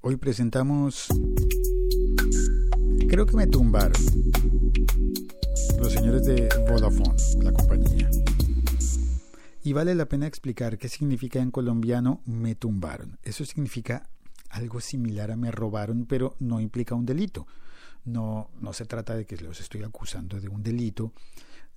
Hoy 0.00 0.16
presentamos... 0.16 1.08
Creo 3.08 3.26
que 3.26 3.36
me 3.36 3.48
tumbaron. 3.48 4.00
Los 5.78 5.92
señores 5.92 6.24
de 6.24 6.48
Vodafone, 6.70 7.16
la 7.42 7.52
compañía. 7.52 8.08
Y 9.64 9.72
vale 9.72 9.96
la 9.96 10.06
pena 10.06 10.28
explicar 10.28 10.78
qué 10.78 10.88
significa 10.88 11.40
en 11.40 11.50
colombiano 11.50 12.22
me 12.26 12.54
tumbaron. 12.54 13.18
Eso 13.24 13.44
significa 13.44 14.08
algo 14.50 14.80
similar 14.80 15.32
a 15.32 15.36
me 15.36 15.50
robaron, 15.50 16.06
pero 16.06 16.36
no 16.38 16.60
implica 16.60 16.94
un 16.94 17.04
delito. 17.04 17.48
No, 18.04 18.50
no 18.60 18.72
se 18.72 18.86
trata 18.86 19.16
de 19.16 19.26
que 19.26 19.36
los 19.38 19.60
estoy 19.60 19.82
acusando 19.82 20.40
de 20.40 20.48
un 20.48 20.62
delito. 20.62 21.12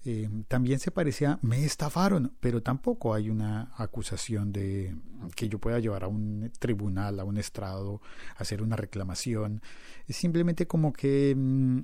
Eh, 0.04 0.28
también 0.48 0.80
se 0.80 0.90
parecía 0.90 1.38
me 1.44 1.64
estafaron, 1.64 2.36
pero 2.40 2.64
tampoco 2.64 3.14
hay 3.14 3.30
una 3.30 3.72
acusación 3.78 4.52
de 4.52 4.96
que 5.36 5.48
yo 5.48 5.60
pueda 5.60 5.80
llevar 5.80 6.04
a 6.04 6.08
un 6.08 6.52
tribunal, 6.58 7.20
a 7.20 7.24
un 7.24 7.38
estrado, 7.38 8.02
hacer 8.38 8.64
una 8.64 8.76
reclamación. 8.76 9.62
Es 10.08 10.16
simplemente 10.16 10.66
como 10.66 10.92
que 10.92 11.36
mm, 11.38 11.80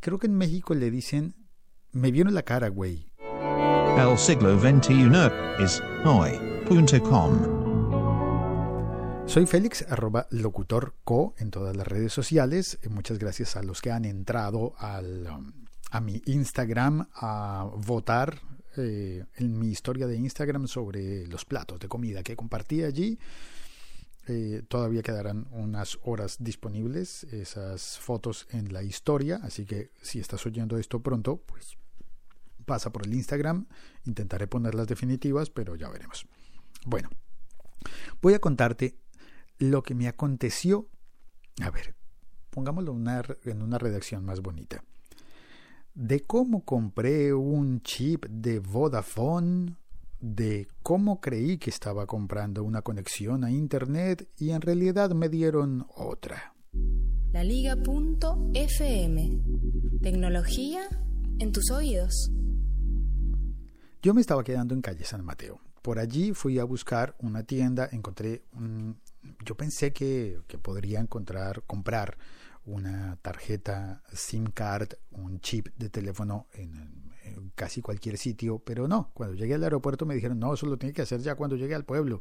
creo 0.00 0.18
que 0.18 0.26
en 0.26 0.34
México 0.34 0.74
le 0.74 0.90
dicen 0.90 1.34
me 1.92 2.10
vieron 2.10 2.34
la 2.34 2.42
cara, 2.42 2.68
güey. 2.68 3.10
El 3.96 4.18
siglo 4.18 4.58
XXI 4.58 5.10
es 5.58 5.82
hoy.com. 6.04 7.60
Soy 9.26 9.46
Félix, 9.46 9.84
arroba 9.88 10.26
locutorco 10.30 11.34
en 11.38 11.50
todas 11.50 11.76
las 11.76 11.86
redes 11.86 12.12
sociales. 12.12 12.78
Muchas 12.88 13.18
gracias 13.18 13.56
a 13.56 13.62
los 13.62 13.80
que 13.80 13.92
han 13.92 14.04
entrado 14.04 14.74
al, 14.78 15.28
um, 15.28 15.52
a 15.90 16.00
mi 16.00 16.22
Instagram 16.26 17.08
a 17.14 17.68
votar 17.76 18.40
eh, 18.76 19.24
en 19.36 19.58
mi 19.58 19.68
historia 19.68 20.06
de 20.06 20.16
Instagram 20.16 20.68
sobre 20.68 21.26
los 21.26 21.44
platos 21.44 21.80
de 21.80 21.88
comida 21.88 22.22
que 22.22 22.36
compartí 22.36 22.84
allí. 22.84 23.18
Eh, 24.28 24.62
todavía 24.68 25.02
quedarán 25.02 25.48
unas 25.50 25.98
horas 26.02 26.36
disponibles 26.38 27.24
esas 27.24 27.98
fotos 27.98 28.46
en 28.50 28.72
la 28.72 28.82
historia, 28.84 29.40
así 29.42 29.64
que 29.64 29.90
si 30.00 30.20
estás 30.20 30.46
oyendo 30.46 30.78
esto 30.78 31.02
pronto, 31.02 31.38
pues 31.38 31.76
pasa 32.64 32.92
por 32.92 33.06
el 33.06 33.14
Instagram, 33.14 33.66
intentaré 34.04 34.46
ponerlas 34.46 34.86
definitivas, 34.86 35.50
pero 35.50 35.74
ya 35.74 35.88
veremos. 35.88 36.26
Bueno, 36.86 37.10
voy 38.22 38.34
a 38.34 38.38
contarte 38.38 38.96
lo 39.58 39.82
que 39.82 39.96
me 39.96 40.06
aconteció. 40.06 40.88
A 41.60 41.70
ver, 41.70 41.96
pongámoslo 42.50 42.92
en 42.92 43.62
una 43.62 43.78
redacción 43.78 44.24
más 44.24 44.40
bonita. 44.40 44.84
De 45.94 46.20
cómo 46.20 46.64
compré 46.64 47.34
un 47.34 47.82
chip 47.82 48.26
de 48.26 48.58
Vodafone, 48.60 49.76
de 50.20 50.68
cómo 50.82 51.20
creí 51.20 51.58
que 51.58 51.70
estaba 51.70 52.06
comprando 52.06 52.62
una 52.62 52.82
conexión 52.82 53.44
a 53.44 53.50
Internet 53.50 54.28
y 54.36 54.50
en 54.50 54.60
realidad 54.60 55.10
me 55.10 55.28
dieron 55.28 55.86
otra. 55.96 56.54
La 57.32 57.44
Liga.fm. 57.44 59.40
Tecnología 60.02 60.82
en 61.38 61.52
tus 61.52 61.70
oídos. 61.70 62.30
Yo 64.02 64.14
me 64.14 64.20
estaba 64.20 64.44
quedando 64.44 64.74
en 64.74 64.82
calle 64.82 65.04
San 65.04 65.24
Mateo. 65.24 65.60
Por 65.82 65.98
allí 65.98 66.32
fui 66.34 66.58
a 66.58 66.64
buscar 66.64 67.16
una 67.20 67.42
tienda, 67.42 67.88
encontré 67.90 68.42
un, 68.52 68.98
yo 69.44 69.56
pensé 69.56 69.92
que, 69.92 70.40
que, 70.46 70.58
podría 70.58 71.00
encontrar, 71.00 71.62
comprar 71.66 72.18
una 72.70 73.18
tarjeta 73.22 74.02
SIM 74.12 74.46
card, 74.46 74.94
un 75.10 75.40
chip 75.40 75.68
de 75.76 75.88
teléfono 75.88 76.46
en, 76.54 77.10
casi 77.54 77.82
cualquier 77.82 78.16
sitio, 78.16 78.58
pero 78.58 78.88
no, 78.88 79.10
cuando 79.12 79.34
llegué 79.34 79.54
al 79.54 79.64
aeropuerto 79.64 80.06
me 80.06 80.14
dijeron, 80.14 80.38
no, 80.38 80.54
eso 80.54 80.66
lo 80.66 80.78
tiene 80.78 80.92
que 80.92 81.02
hacer 81.02 81.20
ya 81.20 81.34
cuando 81.34 81.56
llegue 81.56 81.74
al 81.74 81.84
pueblo. 81.84 82.20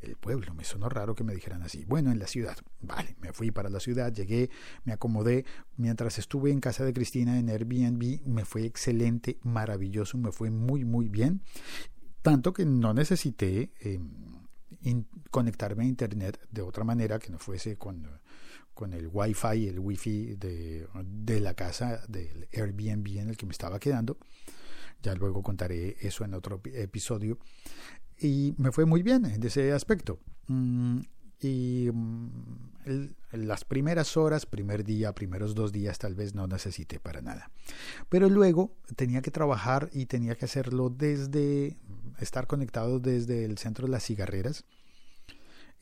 El 0.00 0.14
pueblo, 0.16 0.52
me 0.52 0.62
sonó 0.62 0.90
raro 0.90 1.14
que 1.14 1.24
me 1.24 1.34
dijeran 1.34 1.62
así. 1.62 1.86
Bueno, 1.86 2.10
en 2.10 2.18
la 2.18 2.26
ciudad. 2.26 2.58
Vale, 2.82 3.16
me 3.18 3.32
fui 3.32 3.50
para 3.50 3.70
la 3.70 3.80
ciudad, 3.80 4.12
llegué, 4.12 4.50
me 4.84 4.92
acomodé. 4.92 5.46
Mientras 5.78 6.18
estuve 6.18 6.50
en 6.50 6.60
casa 6.60 6.84
de 6.84 6.92
Cristina 6.92 7.38
en 7.38 7.48
Airbnb, 7.48 8.20
me 8.26 8.44
fue 8.44 8.66
excelente, 8.66 9.38
maravilloso, 9.42 10.18
me 10.18 10.32
fue 10.32 10.50
muy, 10.50 10.84
muy 10.84 11.08
bien. 11.08 11.40
Tanto 12.22 12.52
que 12.52 12.66
no 12.66 12.92
necesité... 12.92 13.72
Eh, 13.80 13.98
conectarme 15.30 15.84
a 15.84 15.86
internet 15.86 16.40
de 16.50 16.62
otra 16.62 16.84
manera 16.84 17.18
que 17.18 17.30
no 17.30 17.38
fuese 17.38 17.76
con, 17.76 18.08
con 18.74 18.92
el 18.92 19.08
wifi, 19.12 19.68
el 19.68 19.78
wifi 19.78 20.36
de, 20.36 20.86
de 21.04 21.40
la 21.40 21.54
casa 21.54 22.02
del 22.08 22.48
Airbnb 22.52 23.18
en 23.18 23.30
el 23.30 23.36
que 23.36 23.46
me 23.46 23.52
estaba 23.52 23.78
quedando. 23.78 24.18
Ya 25.02 25.14
luego 25.14 25.42
contaré 25.42 25.96
eso 26.00 26.24
en 26.24 26.34
otro 26.34 26.60
episodio. 26.64 27.38
Y 28.18 28.54
me 28.56 28.72
fue 28.72 28.86
muy 28.86 29.02
bien 29.02 29.24
en 29.26 29.42
ese 29.42 29.72
aspecto. 29.72 30.18
Mm, 30.48 31.00
y 31.40 31.90
mm, 31.92 32.28
las 33.32 33.64
primeras 33.64 34.16
horas, 34.16 34.46
primer 34.46 34.84
día, 34.84 35.14
primeros 35.14 35.54
dos 35.54 35.72
días 35.72 35.98
tal 35.98 36.14
vez 36.14 36.34
no 36.34 36.46
necesité 36.46 36.98
para 37.00 37.20
nada. 37.20 37.50
Pero 38.08 38.28
luego 38.28 38.72
tenía 38.96 39.22
que 39.22 39.30
trabajar 39.30 39.90
y 39.92 40.06
tenía 40.06 40.34
que 40.34 40.46
hacerlo 40.46 40.90
desde, 40.90 41.76
estar 42.20 42.46
conectado 42.46 43.00
desde 43.00 43.44
el 43.44 43.58
centro 43.58 43.86
de 43.86 43.92
las 43.92 44.04
cigarreras. 44.04 44.64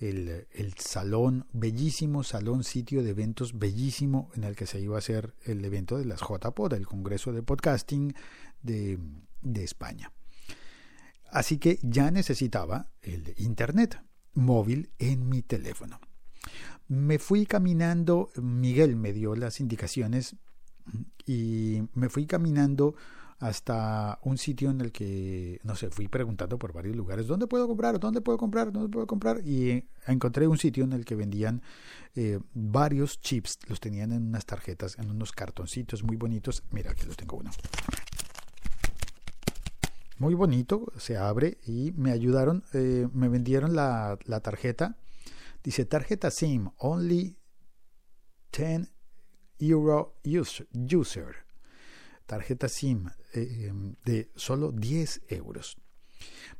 El, 0.00 0.48
el, 0.50 0.74
salón, 0.74 1.46
bellísimo 1.52 2.24
salón, 2.24 2.64
sitio 2.64 3.04
de 3.04 3.10
eventos 3.10 3.56
bellísimo 3.60 4.28
en 4.34 4.42
el 4.42 4.56
que 4.56 4.66
se 4.66 4.80
iba 4.80 4.96
a 4.96 4.98
hacer 4.98 5.34
el 5.44 5.64
evento 5.64 5.96
de 5.98 6.04
las 6.04 6.20
JPod, 6.20 6.72
el 6.72 6.86
Congreso 6.86 7.32
de 7.32 7.44
Podcasting 7.44 8.12
de, 8.60 8.98
de 9.42 9.62
España. 9.62 10.10
Así 11.30 11.58
que 11.58 11.78
ya 11.82 12.10
necesitaba 12.10 12.90
el 13.02 13.34
Internet 13.36 14.00
móvil 14.34 14.90
en 14.98 15.28
mi 15.28 15.42
teléfono. 15.42 16.00
Me 16.88 17.18
fui 17.18 17.46
caminando, 17.46 18.30
Miguel 18.36 18.96
me 18.96 19.12
dio 19.12 19.34
las 19.36 19.60
indicaciones 19.60 20.36
y 21.26 21.82
me 21.94 22.08
fui 22.08 22.26
caminando 22.26 22.94
hasta 23.40 24.18
un 24.22 24.38
sitio 24.38 24.70
en 24.70 24.80
el 24.80 24.92
que, 24.92 25.60
no 25.64 25.74
sé, 25.76 25.90
fui 25.90 26.08
preguntando 26.08 26.58
por 26.58 26.72
varios 26.72 26.96
lugares, 26.96 27.26
¿dónde 27.26 27.46
puedo 27.46 27.66
comprar? 27.66 27.98
¿Dónde 27.98 28.20
puedo 28.20 28.38
comprar? 28.38 28.72
¿Dónde 28.72 28.88
puedo 28.88 29.06
comprar? 29.06 29.46
Y 29.46 29.86
encontré 30.06 30.46
un 30.46 30.56
sitio 30.56 30.84
en 30.84 30.92
el 30.92 31.04
que 31.04 31.14
vendían 31.14 31.62
eh, 32.14 32.38
varios 32.54 33.20
chips, 33.20 33.58
los 33.68 33.80
tenían 33.80 34.12
en 34.12 34.28
unas 34.28 34.46
tarjetas, 34.46 34.98
en 34.98 35.10
unos 35.10 35.32
cartoncitos 35.32 36.02
muy 36.04 36.16
bonitos. 36.16 36.62
Mira, 36.70 36.92
aquí 36.92 37.04
los 37.06 37.16
tengo 37.16 37.36
uno. 37.36 37.50
Muy 40.16 40.34
bonito, 40.34 40.92
se 40.96 41.16
abre 41.16 41.58
y 41.66 41.92
me 41.92 42.12
ayudaron, 42.12 42.64
eh, 42.72 43.08
me 43.12 43.28
vendieron 43.28 43.74
la, 43.74 44.18
tarjeta. 44.42 44.96
Dice 45.62 45.84
tarjeta 45.84 46.30
SIM, 46.30 46.70
only 46.78 47.36
10 48.52 48.92
euro 49.58 50.16
user. 50.24 51.44
Tarjeta 52.26 52.68
SIM 52.68 53.10
eh, 53.34 53.72
de 54.04 54.30
solo 54.36 54.72
10 54.72 55.22
euros 55.28 55.83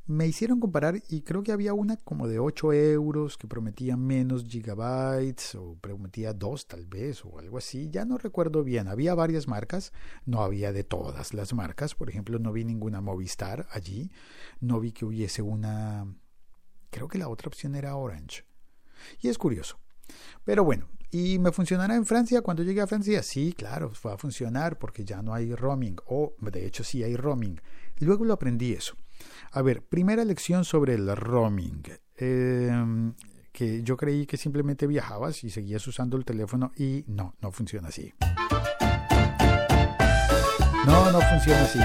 me 0.07 0.27
hicieron 0.27 0.61
comparar 0.61 1.03
y 1.09 1.23
creo 1.23 1.43
que 1.43 1.53
había 1.53 1.73
una 1.73 1.97
como 1.97 2.29
de 2.29 2.39
8 2.39 2.73
euros 2.73 3.39
que 3.39 3.47
prometía 3.47 3.97
menos 3.97 4.45
gigabytes 4.45 5.55
o 5.55 5.77
prometía 5.81 6.35
2 6.35 6.67
tal 6.67 6.87
vez 6.87 7.25
o 7.25 7.39
algo 7.39 7.59
así, 7.59 7.89
ya 7.91 8.05
no 8.05 8.19
recuerdo 8.19 8.65
bien, 8.65 8.89
había 8.89 9.15
varias 9.15 9.49
marcas, 9.49 9.93
no 10.27 10.43
había 10.43 10.73
de 10.73 10.85
todas 10.85 11.33
las 11.33 11.55
marcas, 11.55 11.95
por 11.95 12.11
ejemplo 12.11 12.39
no 12.39 12.53
vi 12.53 12.65
ninguna 12.65 13.01
Movistar 13.01 13.67
allí, 13.71 14.11
no 14.61 14.79
vi 14.81 14.93
que 14.93 15.05
hubiese 15.05 15.41
una, 15.41 16.07
creo 16.91 17.09
que 17.09 17.19
la 17.19 17.29
otra 17.29 17.49
opción 17.49 17.75
era 17.75 17.97
Orange. 17.97 18.45
Y 19.21 19.29
es 19.29 19.39
curioso. 19.39 19.79
Pero 20.45 20.65
bueno, 20.65 20.89
¿y 21.11 21.39
me 21.39 21.53
funcionará 21.53 21.97
en 21.97 22.07
Francia 22.07 22.43
cuando 22.43 22.63
llegue 22.63 22.81
a 22.81 22.87
Francia? 22.87 23.23
Sí, 23.23 23.53
claro, 23.53 23.93
va 24.07 24.15
a 24.15 24.19
funcionar 24.19 24.79
porque 24.79 25.05
ya 25.05 25.23
no 25.23 25.35
hay 25.35 25.55
roaming, 25.55 25.97
o 26.07 26.35
de 26.41 26.67
hecho 26.67 26.85
sí 26.85 27.03
hay 27.03 27.17
roaming. 27.17 27.61
Luego 27.99 28.25
lo 28.25 28.35
aprendí 28.35 28.73
eso. 28.73 28.97
A 29.53 29.63
ver, 29.63 29.83
primera 29.83 30.25
lección 30.25 30.65
sobre 30.65 30.95
el 30.95 31.15
roaming. 31.17 31.83
Eh, 32.17 33.13
que 33.55 33.85
yo 33.85 33.97
creí 33.97 34.27
que 34.27 34.37
simplemente 34.37 34.87
viajabas 34.89 35.45
y 35.45 35.51
seguías 35.51 35.87
usando 35.87 36.17
el 36.17 36.25
teléfono 36.25 36.73
y 36.77 37.05
no, 37.07 37.37
no 37.41 37.53
funciona 37.53 37.89
así. 37.89 38.13
No, 40.87 41.13
no 41.13 41.21
funciona 41.21 41.63
así. 41.63 41.79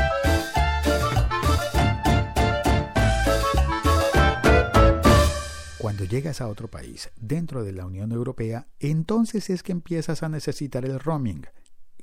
Cuando 5.78 6.06
llegas 6.06 6.42
a 6.42 6.48
otro 6.48 6.68
país 6.68 7.12
dentro 7.16 7.64
de 7.64 7.72
la 7.72 7.86
Unión 7.86 8.12
Europea, 8.12 8.68
entonces 8.80 9.52
es 9.52 9.62
que 9.62 9.72
empiezas 9.72 10.24
a 10.24 10.30
necesitar 10.30 10.86
el 10.86 11.00
roaming. 11.00 11.46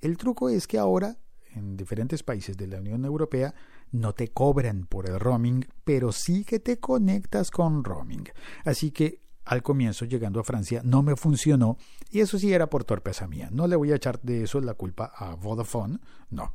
El 0.00 0.16
truco 0.16 0.48
es 0.48 0.66
que 0.68 0.78
ahora, 0.78 1.18
en 1.56 1.76
diferentes 1.76 2.22
países 2.22 2.56
de 2.56 2.66
la 2.66 2.78
Unión 2.78 3.04
Europea, 3.04 3.54
no 3.90 4.12
te 4.12 4.28
cobran 4.28 4.86
por 4.86 5.08
el 5.08 5.18
roaming, 5.18 5.66
pero 5.84 6.12
sí 6.12 6.44
que 6.44 6.60
te 6.60 6.78
conectas 6.78 7.50
con 7.50 7.82
roaming. 7.82 8.24
Así 8.64 8.90
que 8.90 9.20
al 9.44 9.62
comienzo, 9.62 10.04
llegando 10.04 10.40
a 10.40 10.44
Francia, 10.44 10.82
no 10.84 11.02
me 11.02 11.16
funcionó 11.16 11.78
y 12.10 12.20
eso 12.20 12.38
sí 12.38 12.52
era 12.52 12.68
por 12.68 12.84
torpeza 12.84 13.28
mía. 13.28 13.48
No 13.52 13.66
le 13.66 13.76
voy 13.76 13.92
a 13.92 13.96
echar 13.96 14.20
de 14.20 14.42
eso 14.42 14.60
la 14.60 14.74
culpa 14.74 15.12
a 15.16 15.34
Vodafone, 15.34 15.98
no. 16.30 16.54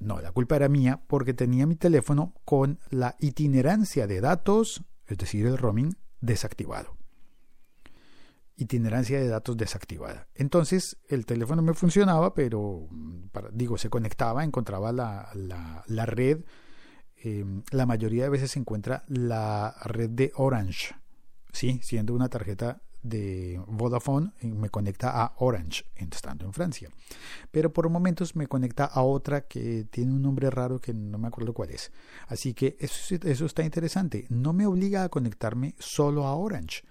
No, 0.00 0.20
la 0.20 0.32
culpa 0.32 0.56
era 0.56 0.68
mía 0.68 1.02
porque 1.06 1.34
tenía 1.34 1.66
mi 1.66 1.74
teléfono 1.74 2.34
con 2.44 2.78
la 2.90 3.16
itinerancia 3.20 4.06
de 4.06 4.20
datos, 4.20 4.84
es 5.06 5.18
decir, 5.18 5.46
el 5.46 5.58
roaming, 5.58 5.96
desactivado. 6.20 6.97
Itinerancia 8.58 9.18
de 9.18 9.28
datos 9.28 9.56
desactivada. 9.56 10.28
Entonces 10.34 10.98
el 11.08 11.24
teléfono 11.24 11.62
me 11.62 11.74
funcionaba, 11.74 12.34
pero 12.34 12.88
para, 13.32 13.48
digo, 13.50 13.78
se 13.78 13.88
conectaba, 13.88 14.44
encontraba 14.44 14.92
la, 14.92 15.30
la, 15.86 16.06
red. 16.06 16.44
Eh, 17.22 17.44
la 17.70 17.86
mayoría 17.86 18.24
de 18.24 18.30
veces 18.30 18.50
se 18.50 18.58
encuentra 18.58 19.04
la 19.06 19.74
red 19.84 20.10
de 20.10 20.32
Orange, 20.34 20.94
sí, 21.52 21.80
siendo 21.82 22.14
una 22.14 22.28
tarjeta 22.28 22.82
de 23.00 23.62
Vodafone 23.68 24.32
me 24.42 24.70
conecta 24.70 25.22
a 25.22 25.34
Orange, 25.38 25.84
estando 25.94 26.44
en 26.44 26.52
Francia. 26.52 26.90
Pero 27.52 27.72
por 27.72 27.88
momentos 27.88 28.34
me 28.34 28.48
conecta 28.48 28.84
a 28.84 29.02
otra 29.02 29.42
que 29.42 29.86
tiene 29.88 30.12
un 30.12 30.22
nombre 30.22 30.50
raro 30.50 30.80
que 30.80 30.92
no 30.92 31.16
me 31.16 31.28
acuerdo 31.28 31.54
cuál 31.54 31.70
es. 31.70 31.92
Así 32.26 32.54
que 32.54 32.76
eso 32.80 33.46
está 33.46 33.62
interesante. 33.62 34.26
No 34.30 34.52
me 34.52 34.66
obliga 34.66 35.04
a 35.04 35.08
conectarme 35.08 35.76
solo 35.78 36.26
a 36.26 36.34
Orange 36.34 36.82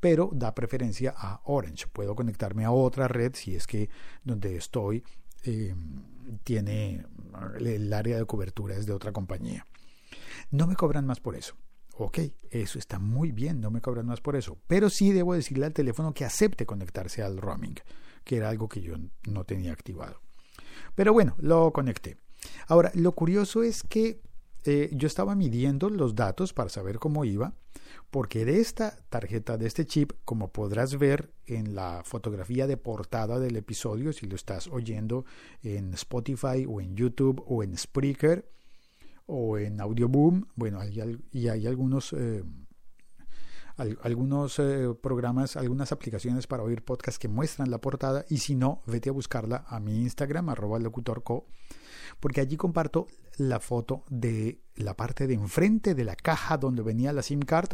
pero 0.00 0.30
da 0.32 0.54
preferencia 0.54 1.14
a 1.16 1.40
Orange. 1.44 1.86
Puedo 1.92 2.14
conectarme 2.14 2.64
a 2.64 2.70
otra 2.70 3.08
red 3.08 3.34
si 3.34 3.54
es 3.54 3.66
que 3.66 3.88
donde 4.24 4.56
estoy 4.56 5.04
eh, 5.44 5.74
tiene 6.44 7.04
el 7.58 7.92
área 7.92 8.16
de 8.16 8.24
cobertura 8.26 8.76
es 8.76 8.86
de 8.86 8.92
otra 8.92 9.12
compañía. 9.12 9.66
No 10.50 10.66
me 10.66 10.76
cobran 10.76 11.06
más 11.06 11.20
por 11.20 11.36
eso. 11.36 11.54
Ok, 11.98 12.18
eso 12.50 12.78
está 12.78 12.98
muy 12.98 13.32
bien, 13.32 13.60
no 13.60 13.70
me 13.70 13.80
cobran 13.80 14.06
más 14.06 14.20
por 14.20 14.36
eso. 14.36 14.58
Pero 14.66 14.90
sí 14.90 15.12
debo 15.12 15.34
decirle 15.34 15.66
al 15.66 15.72
teléfono 15.72 16.12
que 16.12 16.24
acepte 16.24 16.66
conectarse 16.66 17.22
al 17.22 17.38
roaming, 17.38 17.76
que 18.22 18.36
era 18.36 18.50
algo 18.50 18.68
que 18.68 18.82
yo 18.82 18.96
no 19.26 19.44
tenía 19.44 19.72
activado. 19.72 20.20
Pero 20.94 21.12
bueno, 21.12 21.36
lo 21.38 21.72
conecté. 21.72 22.18
Ahora, 22.68 22.90
lo 22.94 23.12
curioso 23.12 23.62
es 23.62 23.82
que 23.82 24.20
eh, 24.66 24.90
yo 24.92 25.06
estaba 25.06 25.34
midiendo 25.34 25.90
los 25.90 26.14
datos 26.14 26.52
para 26.52 26.68
saber 26.68 26.98
cómo 26.98 27.24
iba, 27.24 27.54
porque 28.10 28.44
de 28.44 28.60
esta 28.60 28.96
tarjeta, 29.08 29.56
de 29.56 29.66
este 29.66 29.86
chip, 29.86 30.12
como 30.24 30.52
podrás 30.52 30.98
ver 30.98 31.32
en 31.46 31.74
la 31.74 32.02
fotografía 32.04 32.66
de 32.66 32.76
portada 32.76 33.38
del 33.38 33.56
episodio, 33.56 34.12
si 34.12 34.26
lo 34.26 34.36
estás 34.36 34.66
oyendo 34.68 35.24
en 35.62 35.94
Spotify 35.94 36.66
o 36.68 36.80
en 36.80 36.96
YouTube 36.96 37.42
o 37.46 37.62
en 37.62 37.76
Spreaker, 37.76 38.48
o 39.26 39.58
en 39.58 39.80
Audioboom, 39.80 40.46
bueno, 40.54 40.80
y 41.32 41.48
hay 41.48 41.66
algunos, 41.66 42.12
eh, 42.12 42.44
algunos 43.76 44.58
eh, 44.58 44.94
programas, 45.00 45.56
algunas 45.56 45.92
aplicaciones 45.92 46.46
para 46.46 46.62
oír 46.62 46.82
podcast 46.82 47.20
que 47.20 47.28
muestran 47.28 47.70
la 47.70 47.78
portada 47.78 48.24
y 48.28 48.38
si 48.38 48.54
no, 48.54 48.82
vete 48.86 49.10
a 49.10 49.12
buscarla 49.12 49.64
a 49.68 49.80
mi 49.80 50.00
Instagram, 50.00 50.48
arroba 50.48 50.78
locutorco, 50.78 51.46
porque 52.20 52.40
allí 52.40 52.56
comparto 52.56 53.06
la 53.36 53.60
foto 53.60 54.04
de 54.08 54.60
la 54.76 54.94
parte 54.94 55.26
de 55.26 55.34
enfrente 55.34 55.94
de 55.94 56.04
la 56.04 56.16
caja 56.16 56.56
donde 56.56 56.82
venía 56.82 57.12
la 57.12 57.22
SIM 57.22 57.40
card 57.40 57.70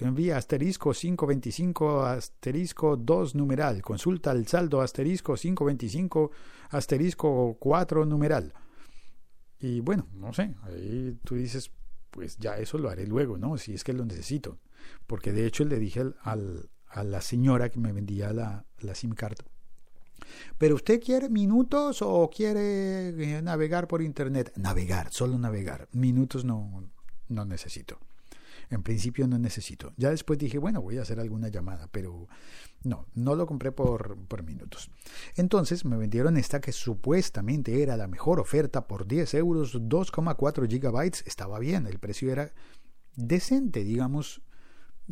envía 0.00 0.36
asterisco 0.36 0.92
525 0.92 2.02
asterisco 2.02 2.96
2 2.96 3.36
numeral, 3.36 3.80
consulta 3.80 4.32
el 4.32 4.48
saldo 4.48 4.80
asterisco 4.80 5.34
525 5.34 6.32
asterisco 6.70 7.56
4 7.60 8.04
numeral. 8.04 8.52
Y 9.60 9.78
bueno, 9.80 10.08
no 10.14 10.32
sé, 10.32 10.56
ahí 10.64 11.16
tú 11.22 11.36
dices, 11.36 11.70
pues 12.12 12.36
ya 12.36 12.56
eso 12.58 12.78
lo 12.78 12.90
haré 12.90 13.06
luego, 13.06 13.38
¿no? 13.38 13.58
Si 13.58 13.74
es 13.74 13.82
que 13.82 13.92
lo 13.92 14.04
necesito. 14.04 14.60
Porque 15.06 15.32
de 15.32 15.46
hecho 15.46 15.64
le 15.64 15.78
dije 15.78 16.04
al, 16.22 16.70
a 16.86 17.02
la 17.02 17.20
señora 17.20 17.70
que 17.70 17.80
me 17.80 17.92
vendía 17.92 18.32
la, 18.32 18.66
la 18.80 18.94
SIM 18.94 19.14
card, 19.14 19.38
pero 20.58 20.74
usted 20.76 21.00
quiere 21.02 21.28
minutos 21.28 22.02
o 22.02 22.30
quiere 22.30 23.08
eh, 23.08 23.42
navegar 23.42 23.88
por 23.88 24.02
internet? 24.02 24.52
Navegar, 24.56 25.12
solo 25.12 25.38
navegar. 25.38 25.88
Minutos 25.92 26.44
no, 26.44 26.88
no 27.28 27.44
necesito. 27.44 27.98
En 28.72 28.82
principio 28.82 29.28
no 29.28 29.38
necesito. 29.38 29.92
Ya 29.98 30.08
después 30.08 30.38
dije, 30.38 30.56
bueno, 30.56 30.80
voy 30.80 30.96
a 30.96 31.02
hacer 31.02 31.20
alguna 31.20 31.48
llamada, 31.48 31.88
pero 31.92 32.26
no, 32.82 33.06
no 33.14 33.34
lo 33.34 33.46
compré 33.46 33.70
por, 33.70 34.16
por 34.26 34.42
minutos. 34.44 34.90
Entonces 35.36 35.84
me 35.84 35.98
vendieron 35.98 36.38
esta 36.38 36.60
que 36.60 36.72
supuestamente 36.72 37.82
era 37.82 37.98
la 37.98 38.08
mejor 38.08 38.40
oferta 38.40 38.86
por 38.88 39.06
10 39.06 39.34
euros, 39.34 39.74
2,4 39.74 40.66
gigabytes. 40.70 41.22
Estaba 41.26 41.58
bien, 41.58 41.86
el 41.86 41.98
precio 41.98 42.32
era 42.32 42.50
decente, 43.14 43.84
digamos. 43.84 44.40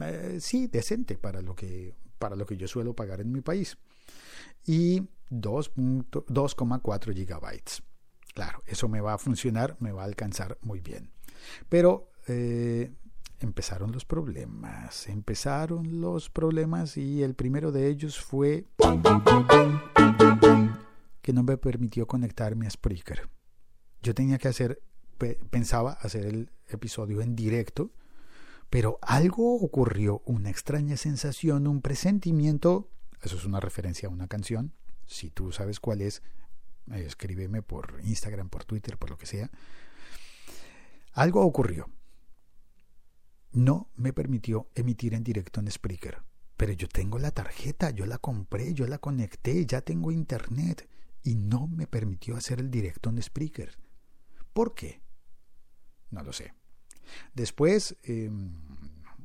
Eh, 0.01 0.39
sí, 0.41 0.67
decente 0.67 1.19
para 1.19 1.43
lo, 1.43 1.55
que, 1.55 1.95
para 2.19 2.37
lo 2.37 2.47
que 2.47 2.57
yo 2.57 2.67
suelo 2.67 2.97
pagar 2.97 3.21
en 3.21 3.31
mi 3.31 3.43
país. 3.43 3.77
Y 4.65 5.03
2,4 5.31 7.15
gigabytes. 7.15 7.83
Claro, 8.33 8.63
eso 8.67 8.89
me 8.89 9.03
va 9.03 9.13
a 9.13 9.19
funcionar, 9.19 9.77
me 9.81 9.93
va 9.93 10.01
a 10.01 10.07
alcanzar 10.07 10.57
muy 10.63 10.81
bien. 10.81 11.11
Pero 11.69 12.11
eh, 12.27 12.91
empezaron 13.41 13.93
los 13.93 14.05
problemas, 14.05 15.09
empezaron 15.09 16.01
los 16.01 16.31
problemas 16.31 16.97
y 16.97 17.23
el 17.23 17.35
primero 17.35 17.73
de 17.73 17.89
ellos 17.89 18.21
fue 18.21 18.67
que 21.23 21.33
no 21.33 21.43
me 21.43 21.57
permitió 21.57 22.07
conectarme 22.07 22.67
a 22.67 22.71
Spreaker. 22.71 23.29
Yo 24.03 24.15
tenía 24.15 24.39
que 24.39 24.49
hacer, 24.49 24.83
pensaba 25.51 25.93
hacer 25.93 26.27
el 26.27 26.51
episodio 26.69 27.23
en 27.23 27.35
directo, 27.35 27.93
pero 28.69 28.99
algo 29.03 29.57
ocurrió, 29.57 30.23
una 30.27 30.51
extraña 30.51 30.97
sensación, 30.97 31.67
un 31.67 31.81
presentimiento, 31.83 32.91
eso 33.23 33.37
es 33.37 33.45
una 33.45 33.61
referencia 33.61 34.09
a 34.09 34.13
una 34.13 34.29
canción, 34.29 34.75
si 35.07 35.31
tú 35.31 35.51
sabes 35.51 35.81
cuál 35.81 36.03
es, 36.03 36.23
escríbeme 36.93 37.63
por 37.63 38.01
Instagram, 38.05 38.49
por 38.49 38.65
Twitter, 38.65 38.97
por 38.97 39.11
lo 39.11 39.19
que 39.19 39.27
sea. 39.27 39.51
Algo 41.13 41.41
ocurrió 41.43 41.89
no 43.53 43.91
me 43.97 44.13
permitió 44.13 44.69
emitir 44.75 45.15
en 45.15 45.25
directo 45.25 45.61
en 45.61 45.71
Spreaker. 45.71 46.19
Pero 46.57 46.73
yo 46.73 46.89
tengo 46.89 47.19
la 47.19 47.31
tarjeta, 47.31 47.91
yo 47.91 48.07
la 48.07 48.19
compré, 48.19 48.75
yo 48.75 48.87
la 48.87 48.99
conecté, 48.99 49.65
ya 49.67 49.81
tengo 49.81 50.13
internet 50.13 50.89
y 51.23 51.35
no 51.35 51.67
me 51.67 51.87
permitió 51.87 52.37
hacer 52.37 52.61
el 52.61 52.71
directo 52.71 53.11
en 53.11 53.23
Spreaker. 53.23 53.77
¿Por 54.53 54.75
qué? 54.75 55.01
No 56.11 56.23
lo 56.23 56.33
sé. 56.33 56.55
Después, 57.35 57.97
em, 58.03 58.53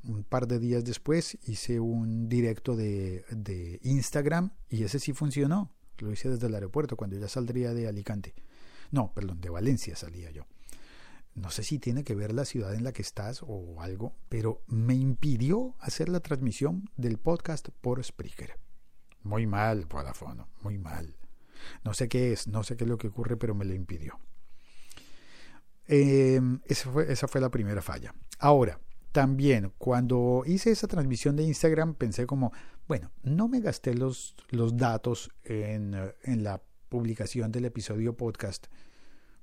un 0.04 0.24
par 0.24 0.48
de 0.48 0.60
días 0.60 0.86
después, 0.86 1.38
hice 1.44 1.80
un 1.80 2.30
directo 2.30 2.76
de, 2.76 3.26
de 3.30 3.80
Instagram 3.84 4.52
y 4.70 4.84
ese 4.84 5.00
sí 5.00 5.14
funcionó. 5.14 5.72
Lo 5.98 6.12
hice 6.12 6.30
desde 6.30 6.48
el 6.48 6.56
aeropuerto 6.56 6.96
cuando 6.96 7.18
ya 7.18 7.28
saldría 7.28 7.74
de 7.74 7.88
Alicante. 7.88 8.34
No, 8.92 9.14
perdón, 9.14 9.42
de 9.42 9.50
Valencia 9.50 9.96
salía 9.96 10.32
yo 10.32 10.46
no 11.36 11.50
sé 11.52 11.64
si 11.64 11.80
tiene 11.80 12.06
que 12.06 12.16
ver 12.16 12.34
la 12.34 12.46
ciudad 12.46 12.74
en 12.74 12.84
la 12.86 12.94
que 12.94 13.02
estás 13.02 13.44
o 13.46 13.82
algo, 13.82 14.16
pero 14.30 14.64
me 14.68 14.96
impidió 14.96 15.76
hacer 15.80 16.08
la 16.08 16.22
transmisión 16.22 16.90
del 16.96 17.18
podcast 17.18 17.70
por 17.82 18.02
Spreaker. 18.04 18.58
Muy 19.22 19.46
mal, 19.46 19.86
Vodafone, 19.86 20.46
muy 20.62 20.78
mal. 20.78 21.18
No 21.84 21.94
sé 21.94 22.08
qué 22.08 22.32
es, 22.32 22.48
no 22.48 22.64
sé 22.64 22.78
qué 22.78 22.86
es 22.86 22.90
lo 22.90 22.98
que 22.98 23.08
ocurre, 23.08 23.36
pero 23.36 23.54
me 23.54 23.66
lo 23.66 23.74
impidió. 23.74 24.18
Em, 25.88 26.62
esa, 26.66 27.28
fue, 27.28 27.42
la 27.42 27.50
primera 27.50 27.82
falla. 27.82 28.16
Ahora, 28.40 28.80
también 29.12 29.74
cuando 29.78 30.44
hice 30.46 30.72
esa 30.72 30.88
transmisión 30.88 31.36
de 31.36 31.44
Instagram 31.44 31.96
pensé 31.96 32.26
como, 32.26 32.54
bueno, 32.88 33.12
no 33.24 33.50
me 33.50 33.60
gasté 33.60 33.94
los, 33.94 34.36
datos 34.74 35.32
en 35.44 35.92
la 36.44 36.62
publicación 36.88 37.52
del 37.52 37.66
episodio 37.66 38.16
podcast 38.16 38.68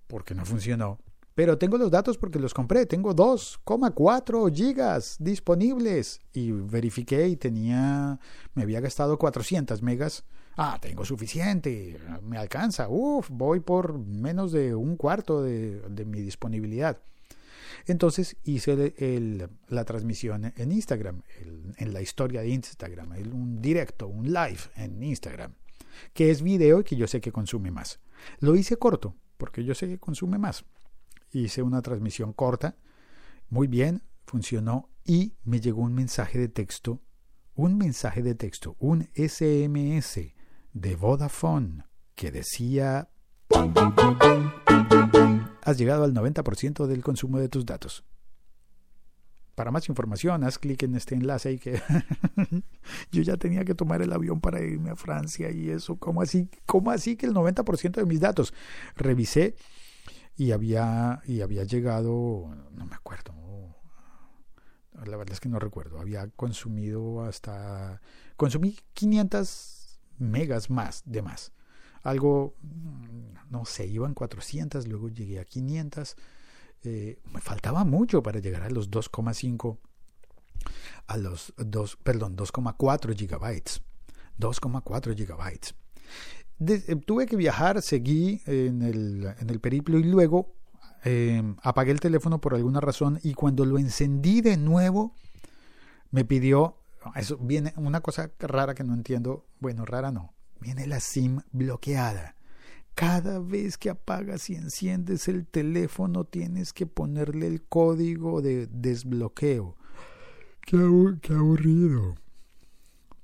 porque 0.06 0.34
no 0.34 0.44
funcionó 0.44 0.98
pero 1.34 1.56
tengo 1.56 1.78
los 1.78 1.90
datos 1.90 2.18
porque 2.18 2.38
los 2.38 2.52
compré. 2.52 2.86
Tengo 2.86 3.14
2,4 3.14 4.54
gigas 4.54 5.16
disponibles. 5.18 6.20
Y 6.32 6.52
verifiqué 6.52 7.28
y 7.28 7.36
tenía, 7.36 8.18
me 8.54 8.62
había 8.62 8.80
gastado 8.80 9.18
400 9.18 9.82
megas. 9.82 10.24
Ah, 10.56 10.78
tengo 10.80 11.04
suficiente, 11.04 11.98
me 12.22 12.36
alcanza. 12.36 12.88
Uf, 12.88 13.30
voy 13.30 13.60
por 13.60 13.98
menos 13.98 14.52
de 14.52 14.74
un 14.74 14.96
cuarto 14.96 15.42
de, 15.42 16.04
mi 16.06 16.20
disponibilidad. 16.20 17.00
Entonces 17.86 18.36
hice 18.44 19.48
la 19.68 19.84
transmisión 19.84 20.52
en 20.54 20.72
Instagram, 20.72 21.22
en 21.78 21.92
la 21.94 22.02
historia 22.02 22.42
de 22.42 22.48
Instagram, 22.48 23.12
un 23.32 23.62
directo, 23.62 24.06
un 24.06 24.26
live 24.26 24.60
en 24.76 25.02
Instagram, 25.02 25.54
que 26.12 26.30
es 26.30 26.42
video 26.42 26.80
y 26.80 26.84
que 26.84 26.96
yo 26.96 27.08
sé 27.08 27.22
que 27.22 27.32
consume 27.32 27.70
más. 27.70 27.98
Lo 28.38 28.54
hice 28.54 28.76
corto, 28.76 29.16
porque 29.38 29.64
yo 29.64 29.74
sé 29.74 29.88
que 29.88 29.98
consume 29.98 30.36
más 30.36 30.66
hice 31.32 31.62
una 31.62 31.82
transmisión 31.82 32.32
corta, 32.32 32.76
muy 33.48 33.66
bien, 33.66 34.02
funcionó 34.24 34.90
y 35.04 35.34
me 35.44 35.60
llegó 35.60 35.82
un 35.82 35.94
mensaje 35.94 36.38
de 36.38 36.48
texto, 36.48 37.02
un 37.54 37.76
mensaje 37.76 38.22
de 38.22 38.34
texto, 38.34 38.76
un 38.78 39.08
SMS 39.14 40.34
de 40.72 40.96
Vodafone 40.96 41.84
que 42.14 42.30
decía 42.30 43.08
has 45.64 45.78
llegado 45.78 46.04
al 46.04 46.14
90% 46.14 46.86
del 46.86 47.02
consumo 47.02 47.38
de 47.38 47.48
tus 47.48 47.66
datos. 47.66 48.04
Para 49.54 49.70
más 49.70 49.88
información, 49.88 50.44
haz 50.44 50.58
clic 50.58 50.82
en 50.82 50.94
este 50.94 51.14
enlace 51.14 51.52
y 51.52 51.58
que 51.58 51.80
yo 53.12 53.22
ya 53.22 53.36
tenía 53.36 53.64
que 53.64 53.74
tomar 53.74 54.00
el 54.00 54.12
avión 54.12 54.40
para 54.40 54.62
irme 54.62 54.90
a 54.90 54.96
Francia 54.96 55.50
y 55.50 55.68
eso, 55.68 55.96
¿cómo 55.96 56.22
así? 56.22 56.48
¿Cómo 56.64 56.90
así 56.90 57.16
que 57.16 57.26
el 57.26 57.34
90% 57.34 57.92
de 57.92 58.06
mis 58.06 58.20
datos? 58.20 58.54
Revisé 58.96 59.54
y 60.36 60.52
había 60.52 61.22
y 61.26 61.40
había 61.40 61.64
llegado, 61.64 62.54
no 62.72 62.86
me 62.86 62.94
acuerdo. 62.94 63.32
La 65.04 65.16
verdad 65.16 65.32
es 65.32 65.40
que 65.40 65.48
no 65.48 65.58
recuerdo, 65.58 65.98
había 65.98 66.28
consumido 66.28 67.24
hasta 67.24 68.00
consumí 68.36 68.78
500 68.94 70.00
megas 70.18 70.70
más 70.70 71.02
de 71.06 71.22
más. 71.22 71.52
Algo 72.02 72.54
no 73.50 73.64
sé, 73.64 73.86
iban 73.86 74.14
400, 74.14 74.86
luego 74.88 75.08
llegué 75.08 75.40
a 75.40 75.44
500 75.44 76.16
eh, 76.84 77.20
me 77.32 77.40
faltaba 77.40 77.84
mucho 77.84 78.22
para 78.22 78.40
llegar 78.40 78.62
a 78.62 78.70
los 78.70 78.90
2,5 78.90 79.78
a 81.06 81.16
los 81.16 81.54
2, 81.56 81.98
perdón, 82.02 82.36
2,4 82.36 83.16
gigabytes. 83.16 83.82
2,4 84.38 85.16
gigabytes. 85.16 85.74
Eh, 86.68 86.96
tuve 87.04 87.26
que 87.26 87.36
viajar, 87.36 87.82
seguí 87.82 88.42
en 88.46 88.82
el, 88.82 89.34
en 89.38 89.50
el 89.50 89.60
periplo 89.60 89.98
y 89.98 90.04
luego 90.04 90.54
em, 91.04 91.56
apagué 91.62 91.92
el 91.92 92.00
teléfono 92.00 92.40
por 92.40 92.54
alguna 92.54 92.80
razón 92.80 93.18
y 93.22 93.34
cuando 93.34 93.64
lo 93.64 93.78
encendí 93.78 94.40
de 94.40 94.56
nuevo 94.56 95.14
me 96.10 96.24
pidió, 96.24 96.76
eso 97.16 97.38
viene 97.38 97.72
una 97.76 98.00
cosa 98.00 98.30
rara 98.38 98.74
que 98.74 98.84
no 98.84 98.94
entiendo, 98.94 99.46
bueno, 99.60 99.84
rara 99.84 100.12
no, 100.12 100.34
viene 100.60 100.86
la 100.86 101.00
SIM 101.00 101.40
bloqueada. 101.50 102.36
Cada 102.94 103.38
vez 103.38 103.78
que 103.78 103.88
apagas 103.88 104.50
y 104.50 104.54
enciendes 104.54 105.26
el 105.26 105.46
teléfono 105.46 106.24
tienes 106.24 106.74
que 106.74 106.86
ponerle 106.86 107.46
el 107.46 107.62
código 107.62 108.42
de 108.42 108.66
desbloqueo. 108.66 109.76
Qué, 110.60 110.76
aburrido. 110.76 112.14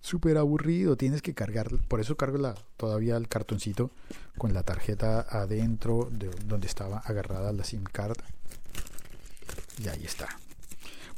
Súper 0.00 0.38
aburrido. 0.38 0.96
Tienes 0.96 1.22
que 1.22 1.34
cargar. 1.34 1.68
Por 1.88 2.00
eso 2.00 2.16
cargo 2.16 2.38
la, 2.38 2.54
todavía 2.76 3.16
el 3.16 3.28
cartoncito 3.28 3.90
con 4.36 4.54
la 4.54 4.62
tarjeta 4.62 5.26
adentro 5.28 6.08
de 6.10 6.30
donde 6.46 6.66
estaba 6.66 6.98
agarrada 6.98 7.52
la 7.52 7.64
SIM 7.64 7.84
card. 7.84 8.16
Y 9.82 9.88
ahí 9.88 10.04
está. 10.04 10.28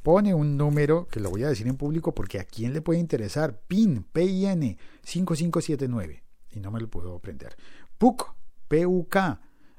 Pone 0.03 0.35
un 0.35 0.57
número 0.57 1.07
que 1.09 1.21
lo 1.21 1.31
voy 1.31 1.45
a 1.45 1.49
decir 1.49 1.67
en 1.67 1.77
público 1.77 2.15
porque 2.15 2.41
a 2.41 2.45
quién 2.45 2.73
le 2.73 2.81
puede 2.81 3.01
interesar. 3.01 3.61
PIN, 3.69 4.05
PIN 4.13 4.79
5579. 5.03 6.23
Y 6.53 6.61
no 6.61 6.71
me 6.71 6.81
lo 6.81 6.89
puedo 6.89 7.15
aprender. 7.15 7.57
PUC 7.99 8.35
PUK, 8.71 9.17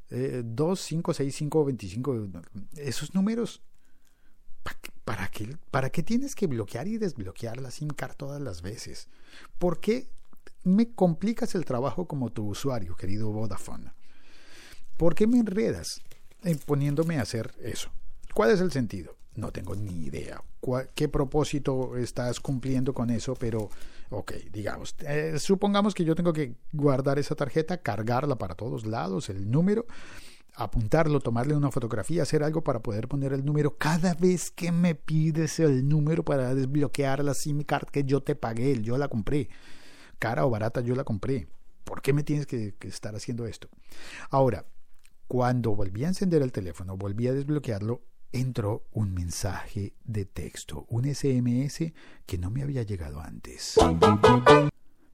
eh, 0.10 0.44
256525, 0.44 2.28
esos 2.76 3.16
números, 3.16 3.62
¿para 4.64 4.78
qué, 4.82 4.92
¿para 5.72 5.90
qué 5.90 6.04
tienes 6.04 6.36
que 6.36 6.48
bloquear 6.48 6.88
y 6.88 6.98
desbloquear 6.98 7.60
la 7.60 7.72
SIM 7.72 7.90
card 7.90 8.16
todas 8.16 8.42
las 8.42 8.62
veces? 8.62 9.08
¿Por 9.60 9.80
qué 9.80 10.08
me 10.64 10.92
complicas 10.92 11.56
el 11.56 11.66
trabajo 11.66 12.08
como 12.08 12.30
tu 12.30 12.48
usuario, 12.48 12.96
querido 12.96 13.32
Vodafone? 13.32 13.92
¿Por 14.98 15.16
qué 15.16 15.28
me 15.28 15.40
enredas 15.40 16.02
poniéndome 16.66 17.18
a 17.18 17.24
hacer 17.24 17.54
eso? 17.62 17.90
¿Cuál 18.34 18.52
es 18.52 18.62
el 18.62 18.72
sentido? 18.72 19.16
No 19.36 19.52
tengo 19.52 19.76
ni 19.76 20.06
idea. 20.06 20.44
¿Qué 20.94 21.08
propósito 21.08 21.98
estás 21.98 22.40
cumpliendo 22.40 22.94
con 22.94 23.10
eso? 23.10 23.36
Pero 23.36 23.70
Ok, 24.14 24.34
digamos, 24.52 24.94
eh, 25.08 25.40
supongamos 25.40 25.94
que 25.94 26.04
yo 26.04 26.16
tengo 26.16 26.34
que 26.34 26.54
guardar 26.74 27.18
esa 27.18 27.34
tarjeta, 27.34 27.78
cargarla 27.78 28.36
para 28.36 28.56
todos 28.56 28.86
lados, 28.86 29.30
el 29.30 29.50
número, 29.50 29.86
apuntarlo, 30.54 31.20
tomarle 31.20 31.56
una 31.56 31.72
fotografía, 31.72 32.24
hacer 32.24 32.44
algo 32.44 32.64
para 32.64 32.82
poder 32.82 33.08
poner 33.08 33.34
el 33.34 33.46
número 33.46 33.78
cada 33.78 34.14
vez 34.14 34.52
que 34.52 34.72
me 34.72 34.96
pides 34.96 35.60
el 35.60 35.88
número 35.88 36.24
para 36.24 36.54
desbloquear 36.54 37.24
la 37.24 37.34
SIM 37.34 37.64
card 37.64 37.88
que 37.90 38.04
yo 38.04 38.22
te 38.22 38.36
pagué, 38.36 38.82
yo 38.82 38.98
la 38.98 39.08
compré, 39.08 39.50
cara 40.20 40.46
o 40.46 40.50
barata, 40.50 40.82
yo 40.82 40.96
la 40.96 41.04
compré. 41.04 41.48
¿Por 41.84 42.02
qué 42.02 42.14
me 42.14 42.24
tienes 42.24 42.46
que, 42.46 42.76
que 42.78 42.88
estar 42.88 43.16
haciendo 43.16 43.46
esto? 43.46 43.70
Ahora, 44.30 44.66
cuando 45.28 45.76
volví 45.76 46.04
a 46.06 46.10
encender 46.10 46.42
el 46.42 46.52
teléfono, 46.52 46.98
volví 46.98 47.28
a 47.28 47.34
desbloquearlo, 47.34 48.02
entró 48.32 48.86
un 48.92 49.14
mensaje 49.14 49.94
de 50.04 50.26
texto, 50.26 50.86
un 50.90 51.06
SMS 51.06 51.94
que 52.26 52.38
no 52.38 52.50
me 52.50 52.64
había 52.64 52.84
llegado 52.84 53.22
antes. 53.22 53.76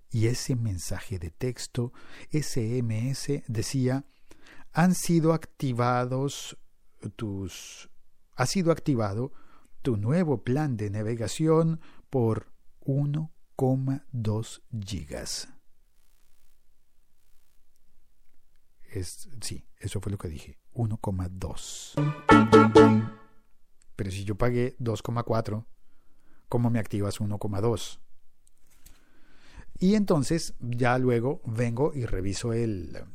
Y 0.10 0.28
ese 0.28 0.56
mensaje 0.56 1.20
de 1.20 1.30
texto, 1.32 1.94
SMS, 2.32 3.44
decía, 3.48 4.06
han 4.78 4.94
sido 4.94 5.34
activados 5.34 6.58
tus... 7.16 7.90
Ha 8.36 8.46
sido 8.46 8.72
activado 8.72 9.34
tu 9.82 9.98
nuevo 9.98 10.44
plan 10.44 10.78
de 10.78 10.92
navegación 10.92 11.82
por 12.12 12.54
1,2 12.82 14.62
gigas. 14.86 15.50
Es, 18.84 19.28
sí, 19.42 19.68
eso 19.80 20.00
fue 20.00 20.12
lo 20.12 20.20
que 20.20 20.28
dije. 20.28 20.60
1,2. 20.76 21.94
Pero 23.96 24.12
si 24.12 24.26
yo 24.26 24.36
pagué 24.36 24.78
2,4, 24.78 25.66
¿cómo 26.50 26.70
me 26.70 26.78
activas 26.78 27.20
1,2? 27.20 28.00
Y 29.80 29.96
entonces 29.96 30.54
ya 30.60 31.00
luego 31.00 31.42
vengo 31.46 31.94
y 31.96 32.06
reviso 32.06 32.54
el, 32.54 33.08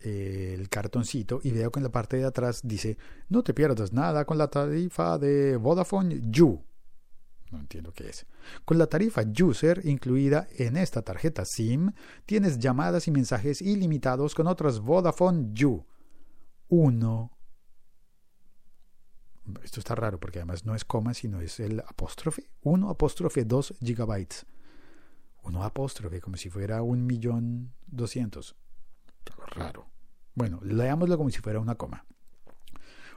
el 0.00 0.68
cartoncito 0.68 1.40
y 1.42 1.50
veo 1.50 1.70
que 1.70 1.80
en 1.80 1.84
la 1.84 1.92
parte 1.92 2.16
de 2.16 2.24
atrás 2.24 2.60
dice 2.62 2.98
no 3.28 3.42
te 3.42 3.54
pierdas 3.54 3.92
nada 3.92 4.24
con 4.24 4.38
la 4.38 4.48
tarifa 4.48 5.18
de 5.18 5.56
Vodafone 5.56 6.20
You. 6.30 6.62
No 7.50 7.60
entiendo 7.60 7.92
qué 7.92 8.08
es. 8.08 8.26
Con 8.64 8.78
la 8.78 8.86
tarifa 8.86 9.22
User 9.40 9.80
incluida 9.84 10.48
en 10.56 10.76
esta 10.76 11.02
tarjeta 11.02 11.44
SIM, 11.44 11.92
tienes 12.24 12.58
llamadas 12.58 13.06
y 13.06 13.12
mensajes 13.12 13.62
ilimitados 13.62 14.34
con 14.34 14.46
otras 14.46 14.80
Vodafone 14.80 15.50
You 15.52 15.84
1. 16.68 17.32
Esto 19.62 19.80
está 19.80 19.94
raro 19.94 20.18
porque 20.18 20.40
además 20.40 20.64
no 20.64 20.74
es 20.74 20.84
coma, 20.84 21.14
sino 21.14 21.40
es 21.40 21.60
el 21.60 21.80
apóstrofe. 21.80 22.50
1 22.62 22.90
apóstrofe 22.90 23.44
2 23.44 23.74
gigabytes. 23.80 24.44
1 25.44 25.62
apóstrofe, 25.62 26.20
como 26.20 26.36
si 26.36 26.50
fuera 26.50 26.82
un 26.82 27.06
millón 27.06 27.72
doscientos. 27.86 28.56
Raro. 29.54 29.86
Bueno, 30.34 30.60
leámoslo 30.62 31.16
como 31.16 31.30
si 31.30 31.40
fuera 31.40 31.60
una 31.60 31.76
coma. 31.76 32.04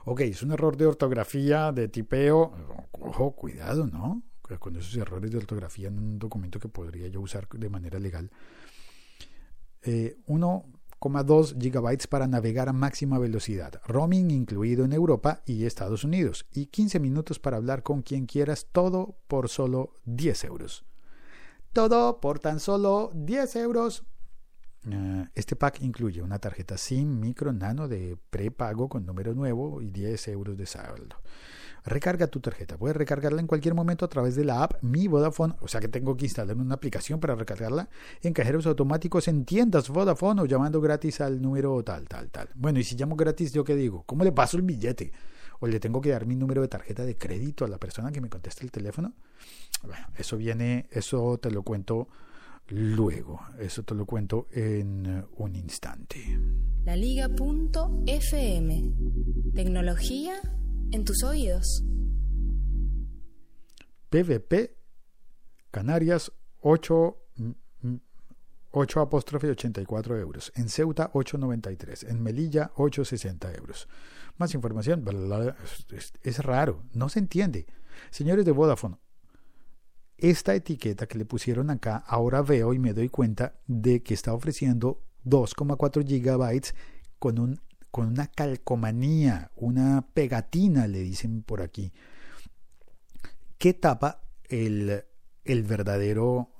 Ok, 0.04 0.20
es 0.20 0.42
un 0.42 0.52
error 0.52 0.76
de 0.76 0.86
ortografía, 0.86 1.72
de 1.72 1.88
tipeo. 1.88 2.52
Ojo, 2.92 3.32
cuidado, 3.32 3.86
¿no? 3.86 4.22
Con 4.58 4.74
esos 4.76 4.96
errores 4.96 5.30
de 5.30 5.36
ortografía 5.36 5.88
en 5.88 5.98
un 5.98 6.18
documento 6.18 6.58
que 6.58 6.68
podría 6.68 7.06
yo 7.08 7.20
usar 7.20 7.48
de 7.48 7.68
manera 7.68 7.98
legal. 7.98 8.30
Eh, 9.82 10.18
uno 10.26 10.64
2 11.00 11.54
GB 11.58 12.08
para 12.08 12.26
navegar 12.26 12.68
a 12.68 12.74
máxima 12.74 13.18
velocidad, 13.18 13.80
roaming 13.86 14.30
incluido 14.30 14.84
en 14.84 14.92
Europa 14.92 15.42
y 15.46 15.64
Estados 15.64 16.04
Unidos, 16.04 16.46
y 16.52 16.66
15 16.66 17.00
minutos 17.00 17.38
para 17.38 17.56
hablar 17.56 17.82
con 17.82 18.02
quien 18.02 18.26
quieras, 18.26 18.66
todo 18.70 19.16
por 19.26 19.48
solo 19.48 19.94
10 20.04 20.44
euros. 20.44 20.84
Todo 21.72 22.20
por 22.20 22.38
tan 22.38 22.60
solo 22.60 23.10
10 23.14 23.56
euros. 23.56 24.04
Eh, 24.88 25.26
este 25.34 25.56
pack 25.56 25.82
incluye 25.82 26.22
una 26.22 26.38
tarjeta 26.38 26.78
SIM 26.78 27.20
micro 27.20 27.52
nano 27.52 27.86
de 27.86 28.16
prepago 28.30 28.88
con 28.88 29.04
número 29.04 29.34
nuevo 29.34 29.82
y 29.82 29.90
10 29.90 30.28
euros 30.28 30.56
de 30.56 30.66
saldo. 30.66 31.16
Recarga 31.84 32.26
tu 32.26 32.40
tarjeta. 32.40 32.76
Puedes 32.76 32.96
recargarla 32.96 33.40
en 33.40 33.46
cualquier 33.46 33.74
momento 33.74 34.04
a 34.04 34.08
través 34.08 34.36
de 34.36 34.44
la 34.44 34.62
app 34.62 34.82
Mi 34.82 35.08
Vodafone. 35.08 35.54
O 35.60 35.68
sea 35.68 35.80
que 35.80 35.88
tengo 35.88 36.16
que 36.16 36.26
instalar 36.26 36.56
una 36.56 36.74
aplicación 36.74 37.20
para 37.20 37.34
recargarla 37.34 37.88
en 38.22 38.32
cajeros 38.32 38.66
automáticos 38.66 39.28
en 39.28 39.44
tiendas 39.44 39.88
Vodafone 39.88 40.42
o 40.42 40.46
llamando 40.46 40.80
gratis 40.80 41.20
al 41.20 41.40
número 41.40 41.82
tal, 41.82 42.06
tal, 42.06 42.30
tal. 42.30 42.48
Bueno, 42.54 42.78
y 42.80 42.84
si 42.84 42.96
llamo 42.96 43.16
gratis, 43.16 43.52
¿yo 43.52 43.64
qué 43.64 43.76
digo? 43.76 44.02
¿Cómo 44.04 44.24
le 44.24 44.32
paso 44.32 44.56
el 44.56 44.62
billete? 44.62 45.12
¿O 45.60 45.66
le 45.66 45.80
tengo 45.80 46.00
que 46.00 46.10
dar 46.10 46.26
mi 46.26 46.36
número 46.36 46.62
de 46.62 46.68
tarjeta 46.68 47.04
de 47.04 47.16
crédito 47.16 47.64
a 47.64 47.68
la 47.68 47.78
persona 47.78 48.12
que 48.12 48.20
me 48.20 48.28
conteste 48.28 48.64
el 48.64 48.70
teléfono? 48.70 49.14
Bueno, 49.82 50.06
eso 50.16 50.36
viene, 50.36 50.86
eso 50.90 51.38
te 51.38 51.50
lo 51.50 51.62
cuento 51.62 52.08
luego. 52.70 53.40
Eso 53.58 53.82
te 53.82 53.94
lo 53.94 54.06
cuento 54.06 54.48
en 54.52 55.26
un 55.36 55.54
instante. 55.56 56.38
La 56.84 56.96
Liga.fm. 56.96 57.32
Tecnología 59.54 60.40
en 60.92 61.04
tus 61.04 61.22
oídos. 61.22 61.84
PVP 64.08 64.80
Canarias 65.70 66.32
8, 66.62 67.16
8 68.72 69.00
apóstrofe 69.00 69.50
84 69.50 70.18
euros. 70.18 70.52
En 70.56 70.68
Ceuta 70.68 71.12
8,93. 71.12 72.08
En 72.08 72.22
Melilla 72.22 72.72
8,60 72.74 73.56
euros. 73.56 73.88
Más 74.36 74.54
información. 74.54 75.04
Es, 75.90 76.12
es 76.22 76.38
raro. 76.44 76.82
No 76.92 77.08
se 77.08 77.20
entiende. 77.20 77.66
Señores 78.10 78.44
de 78.44 78.52
Vodafone, 78.52 78.96
esta 80.20 80.54
etiqueta 80.54 81.06
que 81.06 81.18
le 81.18 81.24
pusieron 81.24 81.70
acá, 81.70 81.96
ahora 82.06 82.42
veo 82.42 82.74
y 82.74 82.78
me 82.78 82.92
doy 82.92 83.08
cuenta 83.08 83.54
de 83.66 84.02
que 84.02 84.14
está 84.14 84.34
ofreciendo 84.34 85.02
2,4 85.24 86.06
gigabytes 86.06 86.74
con, 87.18 87.38
un, 87.38 87.60
con 87.90 88.06
una 88.06 88.26
calcomanía, 88.26 89.50
una 89.56 90.06
pegatina, 90.12 90.86
le 90.86 91.00
dicen 91.00 91.42
por 91.42 91.62
aquí, 91.62 91.92
que 93.58 93.74
tapa 93.74 94.22
el, 94.48 95.04
el 95.44 95.62
verdadero, 95.62 96.50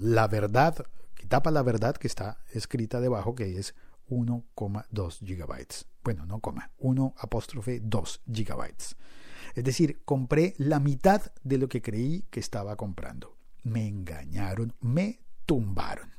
la 0.00 0.28
verdad, 0.28 0.86
que 1.14 1.26
tapa 1.26 1.50
la 1.50 1.62
verdad 1.62 1.96
que 1.96 2.06
está 2.06 2.38
escrita 2.52 3.00
debajo, 3.00 3.34
que 3.34 3.58
es 3.58 3.74
1,2 4.08 5.18
gigabytes. 5.24 5.86
Bueno, 6.02 6.26
no 6.26 6.40
coma, 6.40 6.70
1 6.78 7.14
apóstrofe 7.18 7.80
2 7.80 8.22
gigabytes. 8.32 8.96
Es 9.54 9.64
decir, 9.64 10.00
compré 10.04 10.54
la 10.58 10.80
mitad 10.80 11.22
de 11.42 11.58
lo 11.58 11.68
que 11.68 11.82
creí 11.82 12.24
que 12.30 12.40
estaba 12.40 12.76
comprando. 12.76 13.36
Me 13.62 13.86
engañaron, 13.86 14.74
me 14.80 15.20
tumbaron. 15.46 16.10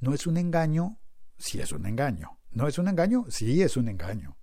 No 0.00 0.14
es 0.14 0.26
un 0.26 0.36
engaño, 0.36 0.98
sí 1.36 1.60
es 1.60 1.72
un 1.72 1.86
engaño. 1.86 2.38
No 2.50 2.66
es 2.66 2.78
un 2.78 2.88
engaño, 2.88 3.26
sí 3.28 3.62
es 3.62 3.76
un 3.76 3.88
engaño. 3.88 4.36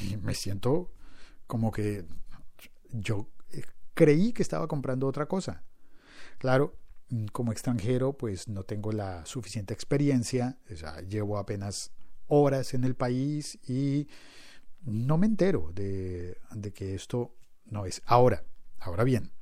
Y 0.00 0.16
me 0.16 0.34
siento 0.34 0.92
como 1.46 1.70
que 1.70 2.06
yo 2.90 3.28
eh, 3.50 3.62
creí 3.94 4.32
que 4.32 4.42
estaba 4.42 4.66
comprando 4.66 5.06
otra 5.06 5.26
cosa. 5.26 5.64
Claro, 6.38 6.78
como 7.32 7.52
extranjero, 7.52 8.16
pues 8.16 8.48
no 8.48 8.62
tengo 8.62 8.92
la 8.92 9.26
suficiente 9.26 9.74
experiencia, 9.74 10.58
llevo 11.08 11.38
apenas 11.38 11.92
horas 12.28 12.72
en 12.74 12.84
el 12.84 12.94
país 12.94 13.58
y 13.68 14.08
no 14.82 15.18
me 15.18 15.26
entero 15.26 15.72
de 15.74 16.36
que 16.72 16.94
esto 16.94 17.34
no 17.70 17.86
es. 17.86 18.02
Ahora, 18.06 18.44
ahora 18.78 19.04
bien, 19.04 19.32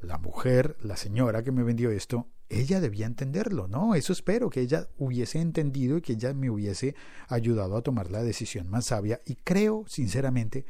la 0.00 0.18
mujer, 0.18 0.76
la 0.82 0.96
señora 0.96 1.42
que 1.42 1.52
me 1.52 1.62
vendió 1.62 1.90
esto, 1.90 2.28
ella 2.48 2.80
debía 2.80 3.06
entenderlo, 3.06 3.66
¿no? 3.66 3.94
Eso 3.94 4.12
espero, 4.12 4.50
que 4.50 4.60
ella 4.60 4.88
hubiese 4.98 5.40
entendido 5.40 5.96
y 5.96 6.02
que 6.02 6.12
ella 6.12 6.34
me 6.34 6.50
hubiese 6.50 6.94
ayudado 7.28 7.76
a 7.76 7.82
tomar 7.82 8.10
la 8.10 8.22
decisión 8.22 8.68
más 8.68 8.86
sabia 8.86 9.20
y 9.24 9.36
creo, 9.36 9.84
sinceramente, 9.86 10.66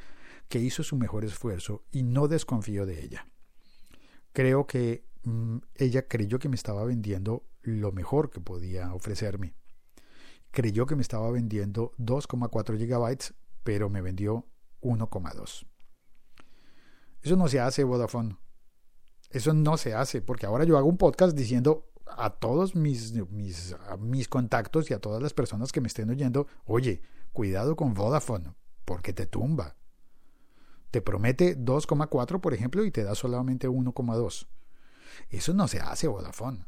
que 0.48 0.60
hizo 0.60 0.82
su 0.82 0.96
mejor 0.96 1.24
esfuerzo 1.24 1.82
y 1.90 2.02
no 2.02 2.28
desconfío 2.28 2.86
de 2.86 3.02
ella. 3.02 3.26
Creo 4.32 4.66
que 4.66 5.04
mm, 5.24 5.58
ella 5.74 6.06
creyó 6.06 6.38
que 6.38 6.48
me 6.48 6.56
estaba 6.56 6.84
vendiendo 6.84 7.44
lo 7.62 7.90
mejor 7.90 8.30
que 8.30 8.40
podía 8.40 8.94
ofrecerme. 8.94 9.54
Creyó 10.50 10.86
que 10.86 10.96
me 10.96 11.02
estaba 11.02 11.30
vendiendo 11.30 11.92
2,4 11.98 12.76
gigabytes, 12.76 13.34
pero 13.64 13.88
me 13.88 14.02
vendió 14.02 14.46
1,2. 14.82 15.66
Eso 17.22 17.36
no 17.36 17.48
se 17.48 17.60
hace, 17.60 17.84
Vodafone. 17.84 18.36
Eso 19.30 19.54
no 19.54 19.76
se 19.76 19.94
hace, 19.94 20.20
porque 20.20 20.46
ahora 20.46 20.64
yo 20.64 20.76
hago 20.76 20.88
un 20.88 20.98
podcast 20.98 21.36
diciendo 21.36 21.92
a 22.06 22.30
todos 22.30 22.74
mis, 22.74 23.12
mis, 23.30 23.74
mis 23.98 24.28
contactos 24.28 24.90
y 24.90 24.94
a 24.94 24.98
todas 24.98 25.22
las 25.22 25.32
personas 25.32 25.72
que 25.72 25.80
me 25.80 25.88
estén 25.88 26.10
oyendo, 26.10 26.46
oye, 26.64 27.02
cuidado 27.32 27.76
con 27.76 27.94
Vodafone, 27.94 28.54
porque 28.84 29.12
te 29.12 29.26
tumba. 29.26 29.76
Te 30.90 31.00
promete 31.00 31.58
2,4, 31.58 32.40
por 32.40 32.52
ejemplo, 32.52 32.84
y 32.84 32.90
te 32.90 33.02
da 33.02 33.14
solamente 33.14 33.68
1,2. 33.68 34.46
Eso 35.30 35.54
no 35.54 35.68
se 35.68 35.80
hace, 35.80 36.08
Vodafone. 36.08 36.66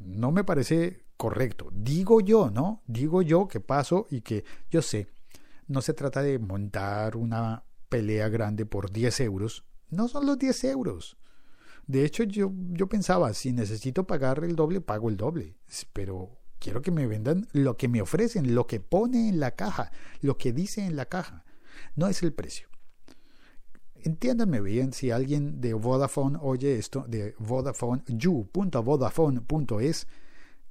No 0.00 0.32
me 0.32 0.42
parece 0.42 1.06
correcto. 1.16 1.68
Digo 1.72 2.20
yo, 2.20 2.50
¿no? 2.50 2.82
Digo 2.86 3.22
yo 3.22 3.46
que 3.46 3.60
paso 3.60 4.06
y 4.10 4.22
que 4.22 4.44
yo 4.70 4.82
sé, 4.82 5.06
no 5.68 5.80
se 5.80 5.94
trata 5.94 6.22
de 6.22 6.40
montar 6.40 7.16
una 7.16 7.64
pelea 7.88 8.28
grande 8.28 8.66
por 8.66 8.90
10 8.90 9.20
euros. 9.20 9.64
No 9.92 10.08
son 10.08 10.26
los 10.26 10.38
10 10.38 10.64
euros. 10.64 11.18
De 11.86 12.04
hecho, 12.06 12.24
yo, 12.24 12.50
yo 12.70 12.88
pensaba, 12.88 13.34
si 13.34 13.52
necesito 13.52 14.06
pagar 14.06 14.42
el 14.42 14.56
doble, 14.56 14.80
pago 14.80 15.10
el 15.10 15.18
doble. 15.18 15.58
Pero 15.92 16.40
quiero 16.58 16.80
que 16.80 16.90
me 16.90 17.06
vendan 17.06 17.46
lo 17.52 17.76
que 17.76 17.88
me 17.88 18.00
ofrecen, 18.00 18.54
lo 18.54 18.66
que 18.66 18.80
pone 18.80 19.28
en 19.28 19.38
la 19.38 19.50
caja, 19.50 19.92
lo 20.22 20.38
que 20.38 20.54
dice 20.54 20.86
en 20.86 20.96
la 20.96 21.04
caja. 21.06 21.44
No 21.94 22.06
es 22.08 22.22
el 22.22 22.32
precio. 22.32 22.68
Entiéndanme 23.96 24.62
bien, 24.62 24.94
si 24.94 25.10
alguien 25.10 25.60
de 25.60 25.74
Vodafone 25.74 26.38
oye 26.40 26.78
esto, 26.78 27.04
de 27.06 27.34
Vodafone, 27.38 28.02
you.vodafone.es, 28.08 30.06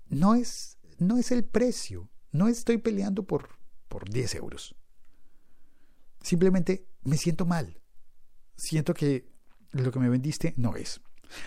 no 0.09 0.33
es, 0.33 0.79
no 0.97 1.19
es 1.19 1.31
el 1.31 1.45
precio. 1.45 2.09
No 2.31 2.47
estoy 2.47 2.79
peleando 2.79 3.21
por, 3.23 3.49
por 3.87 4.09
10 4.09 4.33
euros. 4.33 4.75
Simplemente 6.23 6.87
me 7.03 7.17
siento 7.17 7.45
mal. 7.45 7.80
Siento 8.61 8.93
que 8.93 9.25
lo 9.71 9.91
que 9.91 9.97
me 9.97 10.07
vendiste 10.07 10.53
no 10.55 10.75
es. 10.75 11.01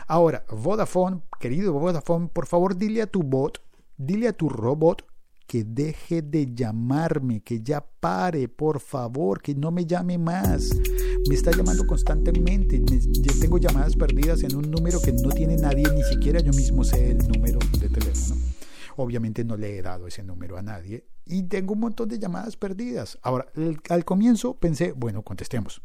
Ahora, 0.09 0.45
Vodafone, 0.51 1.23
querido 1.39 1.73
Vodafone, 1.73 2.27
por 2.27 2.47
favor 2.47 2.77
dile 2.77 3.03
a 3.03 3.07
tu 3.07 3.23
bot, 3.23 3.63
dile 3.97 4.27
a 4.27 4.33
tu 4.33 4.49
robot 4.49 5.07
que 5.47 5.63
deje 5.63 6.23
de 6.23 6.53
llamarme, 6.53 7.41
que 7.41 7.63
ya 7.63 7.87
pare, 8.01 8.49
por 8.49 8.81
favor, 8.81 9.41
que 9.41 9.55
no 9.55 9.71
me 9.71 9.87
llame 9.87 10.19
más. 10.19 10.71
Me 11.29 11.37
está 11.37 11.53
llamando 11.53 11.87
constantemente. 11.87 12.83
yo 12.85 13.33
tengo 13.41 13.59
llamadas 13.59 13.95
perdidas 13.95 14.43
en 14.43 14.57
un 14.57 14.69
número 14.69 15.01
que 15.01 15.13
no 15.13 15.31
tiene 15.31 15.57
nadie, 15.57 15.85
ni 15.95 16.03
siquiera 16.03 16.41
yo 16.41 16.53
mismo 16.53 16.83
sé 16.83 17.13
el 17.13 17.19
número 17.29 17.61
de 17.79 17.91
teléfono. 17.91 18.41
Obviamente 18.97 19.45
no 19.45 19.57
le 19.57 19.79
he 19.79 19.83
dado 19.83 20.09
ese 20.09 20.25
número 20.25 20.57
a 20.59 20.63
nadie 20.63 21.07
y 21.25 21.45
tengo 21.45 21.75
un 21.75 21.81
montón 21.81 22.09
de 22.09 22.19
llamadas 22.19 22.57
perdidas. 22.57 23.19
Ahora, 23.23 23.47
al 23.89 24.05
comienzo 24.05 24.55
pensé, 24.55 24.91
bueno, 24.91 25.23
contestemos. 25.23 25.81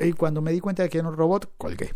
Y 0.00 0.12
cuando 0.12 0.42
me 0.42 0.52
di 0.52 0.60
cuenta 0.60 0.82
de 0.82 0.88
que 0.88 0.98
era 0.98 1.08
un 1.08 1.16
robot, 1.16 1.54
colgué. 1.56 1.94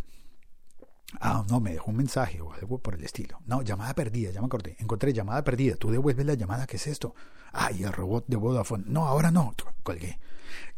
Ah, 1.20 1.44
no, 1.48 1.60
me 1.60 1.72
dejó 1.72 1.90
un 1.90 1.96
mensaje 1.96 2.40
o 2.40 2.52
algo 2.52 2.78
por 2.78 2.94
el 2.94 3.04
estilo. 3.04 3.40
No, 3.46 3.62
llamada 3.62 3.94
perdida, 3.94 4.30
ya 4.30 4.40
me 4.40 4.46
acordé. 4.46 4.76
Encontré 4.78 5.12
llamada 5.12 5.42
perdida. 5.42 5.74
Tú 5.76 5.90
devuelves 5.90 6.24
la 6.24 6.34
llamada, 6.34 6.66
¿qué 6.66 6.76
es 6.76 6.86
esto? 6.86 7.14
Ay, 7.52 7.82
el 7.82 7.92
robot 7.92 8.26
de 8.28 8.36
Vodafone. 8.36 8.84
No, 8.86 9.06
ahora 9.06 9.30
no. 9.30 9.52
Colgué. 9.82 10.18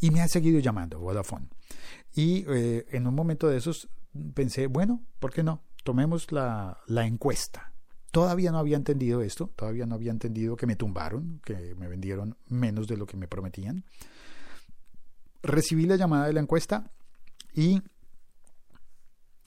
Y 0.01 0.11
me 0.11 0.23
ha 0.23 0.29
seguido 0.29 0.59
llamando 0.61 1.01
Vodafone. 1.01 1.49
Y 2.15 2.45
eh, 2.49 2.87
en 2.93 3.07
un 3.07 3.15
momento 3.15 3.49
de 3.49 3.59
esos 3.59 3.89
pensé, 4.35 4.67
bueno, 4.67 5.03
¿por 5.19 5.33
qué 5.33 5.43
no? 5.43 5.63
Tomemos 5.85 6.33
la, 6.33 6.79
la 6.87 7.07
encuesta. 7.07 7.73
Todavía 8.11 8.53
no 8.53 8.59
había 8.59 8.77
entendido 8.77 9.23
esto, 9.23 9.51
todavía 9.57 9.87
no 9.87 9.95
había 9.95 10.11
entendido 10.11 10.57
que 10.57 10.67
me 10.67 10.77
tumbaron, 10.77 11.41
que 11.45 11.75
me 11.77 11.89
vendieron 11.89 12.37
menos 12.47 12.87
de 12.87 12.99
lo 12.99 13.07
que 13.07 13.17
me 13.17 13.27
prometían. 13.27 13.85
Recibí 15.43 15.87
la 15.87 15.97
llamada 15.97 16.27
de 16.27 16.35
la 16.35 16.41
encuesta 16.41 16.91
y 17.55 17.83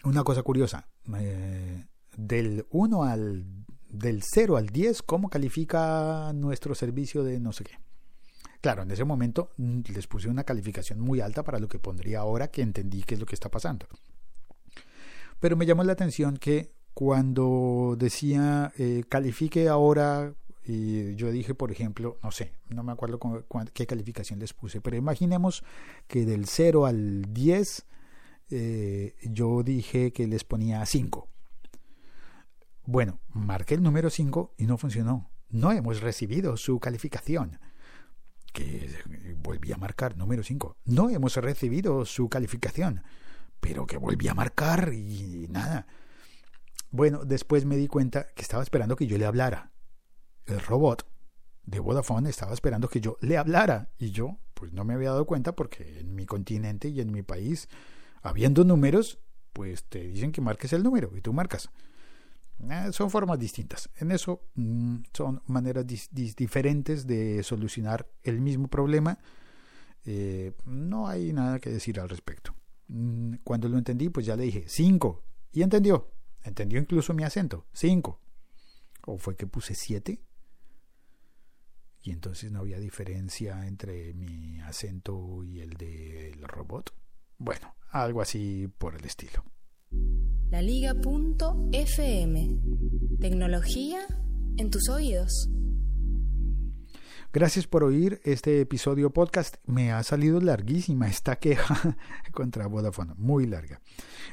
una 0.04 0.24
cosa 0.24 0.44
curiosa, 0.44 0.88
eh, 1.18 1.86
del 2.16 2.66
1 2.70 3.04
al 3.04 3.46
del 3.90 4.22
0 4.24 4.58
al 4.58 4.68
10, 4.68 5.02
¿cómo 5.04 5.30
califica 5.30 6.32
nuestro 6.34 6.76
servicio 6.76 7.24
de 7.24 7.40
no 7.40 7.54
sé 7.54 7.64
qué? 7.64 7.80
Claro, 8.62 8.84
en 8.84 8.92
ese 8.92 9.04
momento 9.04 9.52
mm, 9.58 9.82
les 9.94 10.08
puse 10.08 10.28
una 10.28 10.44
calificación 10.44 11.00
muy 11.00 11.22
alta 11.22 11.44
para 11.44 11.60
lo 11.60 11.68
que 11.68 11.80
pondría 11.80 12.20
ahora 12.20 12.50
que 12.50 12.62
entendí 12.62 13.04
qué 13.04 13.16
es 13.16 13.20
lo 13.20 13.26
que 13.26 13.36
está 13.36 13.50
pasando. 13.50 13.88
Pero 15.40 15.56
me 15.56 15.66
llamó 15.66 15.84
la 15.84 15.94
atención 15.94 16.38
que 16.38 16.72
cuando 16.94 17.96
decía 17.98 18.72
eh, 18.78 19.04
califique 19.08 19.68
ahora, 19.68 20.34
y 20.68 21.16
yo 21.16 21.32
dije, 21.32 21.54
por 21.54 21.72
ejemplo, 21.72 22.18
no 22.24 22.32
sé, 22.32 22.54
no 22.70 22.84
me 22.84 22.92
acuerdo 22.92 23.20
qué 23.74 23.86
calificación 23.86 24.40
les 24.40 24.54
puse, 24.54 24.82
pero 24.82 24.98
imaginemos 24.98 25.64
que 26.08 26.26
del 26.26 26.48
0 26.48 26.86
al 26.86 27.34
10 27.34 27.86
eh, 28.50 29.16
yo 29.24 29.64
dije 29.64 30.12
que 30.12 30.28
les 30.28 30.44
ponía 30.44 30.86
5. 30.86 31.28
Bueno, 32.86 33.20
marqué 33.34 33.76
el 33.76 33.84
número 33.84 34.10
5 34.10 34.56
y 34.58 34.66
no 34.66 34.78
funcionó. 34.78 35.30
No 35.50 35.72
hemos 35.72 36.02
recibido 36.02 36.58
su 36.58 36.80
calificación. 36.80 37.60
Que 38.54 38.90
volví 39.38 39.72
a 39.72 39.78
marcar 39.78 40.18
número 40.18 40.44
5. 40.44 40.78
No 40.86 41.10
hemos 41.10 41.36
recibido 41.38 42.06
su 42.06 42.30
calificación. 42.30 43.04
Pero 43.60 43.88
que 43.88 43.98
volví 43.98 44.28
a 44.28 44.34
marcar 44.34 44.94
y 44.94 45.48
nada. 45.50 45.88
Bueno, 46.92 47.26
después 47.26 47.66
me 47.66 47.78
di 47.78 47.88
cuenta 47.88 48.28
que 48.36 48.44
estaba 48.44 48.64
esperando 48.64 48.96
que 48.96 49.08
yo 49.08 49.18
le 49.18 49.26
hablara. 49.26 49.72
El 50.46 50.60
robot 50.60 51.06
de 51.66 51.80
Vodafone 51.80 52.30
estaba 52.30 52.54
esperando 52.54 52.88
que 52.88 53.02
yo 53.02 53.18
le 53.22 53.38
hablara. 53.38 53.90
Y 53.98 54.12
yo, 54.12 54.38
pues 54.54 54.74
no 54.74 54.84
me 54.84 54.94
había 54.94 55.10
dado 55.10 55.26
cuenta 55.26 55.56
porque 55.56 56.00
en 56.00 56.16
mi 56.16 56.26
continente 56.26 56.90
y 56.90 57.02
en 57.02 57.12
mi 57.12 57.24
país 57.24 57.68
habiendo 58.22 58.64
números, 58.64 59.20
pues 59.54 59.84
te 59.86 60.00
dicen 60.08 60.32
que 60.32 60.42
marques 60.42 60.74
el 60.74 60.84
número 60.84 61.16
y 61.16 61.22
tú 61.22 61.34
marcas. 61.34 61.70
Eh, 62.70 62.90
son 62.92 63.10
formas 63.10 63.40
distintas. 63.40 63.90
En 63.98 64.12
eso 64.12 64.42
mm, 64.56 64.98
son 65.14 65.42
maneras 65.48 65.86
diferentes 66.12 67.06
de 67.06 67.44
solucionar 67.44 68.08
el 68.24 68.42
mismo 68.42 68.68
problema. 68.68 69.20
Eh, 70.06 70.54
no 70.66 71.08
hay 71.08 71.34
nada 71.34 71.60
que 71.60 71.70
decir 71.70 72.00
al 72.00 72.10
respecto. 72.10 72.56
Mm, 72.88 73.36
cuando 73.44 73.68
lo 73.68 73.78
entendí, 73.78 74.10
pues 74.10 74.26
ya 74.26 74.36
le 74.36 74.44
dije 74.44 74.66
cinco 74.68 75.24
y 75.52 75.64
entendió. 75.64 76.12
Entendió 76.44 76.80
incluso 76.80 77.14
mi 77.14 77.24
acento, 77.24 77.66
cinco. 77.74 78.20
¿O 79.06 79.18
fue 79.18 79.36
que 79.36 79.48
puse 79.48 79.76
siete? 79.76 80.22
Y 82.06 82.12
entonces 82.12 82.52
no 82.52 82.60
había 82.60 82.80
diferencia 82.80 83.66
entre 83.66 84.14
mi 84.14 84.62
acento 84.62 85.44
y 85.44 85.60
el 85.60 85.72
del 85.72 86.40
robot. 86.44 86.94
Bueno, 87.40 87.74
algo 87.90 88.22
así 88.22 88.70
por 88.78 88.94
el 88.94 89.04
estilo. 89.06 89.44
laliga.fm. 90.52 91.80
Tecnología 93.20 94.06
en 94.58 94.70
tus 94.70 94.88
oídos. 94.88 95.50
Gracias 97.36 97.68
por 97.68 97.84
oír 97.84 98.22
este 98.24 98.62
episodio 98.62 99.10
podcast. 99.10 99.58
Me 99.66 99.92
ha 99.92 100.02
salido 100.04 100.40
larguísima 100.40 101.10
esta 101.10 101.36
queja 101.36 101.98
contra 102.32 102.68
Vodafone, 102.68 103.14
muy 103.18 103.46
larga. 103.46 103.82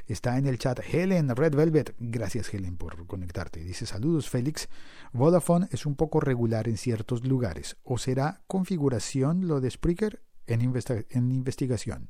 Está 0.06 0.38
en 0.38 0.46
el 0.46 0.56
chat 0.56 0.78
Helen 0.88 1.34
Red 1.34 1.56
Velvet. 1.56 1.96
Gracias 1.98 2.54
Helen 2.54 2.76
por 2.76 3.04
conectarte. 3.08 3.58
Dice 3.58 3.86
saludos 3.86 4.30
Félix. 4.30 4.68
Vodafone 5.12 5.66
es 5.72 5.84
un 5.84 5.96
poco 5.96 6.20
regular 6.20 6.68
en 6.68 6.76
ciertos 6.76 7.26
lugares. 7.26 7.76
¿O 7.82 7.98
será 7.98 8.44
configuración 8.46 9.48
lo 9.48 9.60
de 9.60 9.72
Spreaker 9.72 10.22
en, 10.46 10.60
en 10.60 11.32
investigación? 11.32 12.08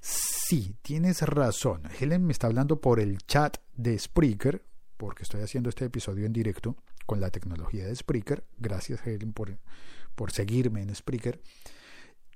Sí, 0.00 0.76
tienes 0.80 1.22
razón. 1.22 1.82
Helen 1.98 2.24
me 2.24 2.30
está 2.30 2.46
hablando 2.46 2.80
por 2.80 3.00
el 3.00 3.18
chat 3.26 3.56
de 3.74 3.98
Spreaker, 3.98 4.64
porque 4.96 5.24
estoy 5.24 5.40
haciendo 5.40 5.68
este 5.68 5.86
episodio 5.86 6.24
en 6.24 6.32
directo 6.32 6.76
con 7.08 7.22
la 7.22 7.30
tecnología 7.30 7.86
de 7.86 7.96
Spreaker. 7.96 8.44
Gracias, 8.58 9.06
Helen, 9.06 9.32
por, 9.32 9.56
por 10.14 10.30
seguirme 10.30 10.82
en 10.82 10.94
Spreaker. 10.94 11.40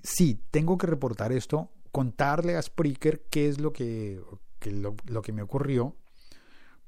Sí, 0.02 0.40
tengo 0.50 0.78
que 0.78 0.87
reportar 0.87 1.30
esto, 1.30 1.70
contarle 1.92 2.56
a 2.56 2.62
Spreaker 2.62 3.26
qué 3.28 3.50
es 3.50 3.61
lo 3.61 3.74
que, 3.74 4.22
lo 5.04 5.20
que 5.20 5.32
me 5.32 5.42
ocurrió, 5.42 5.94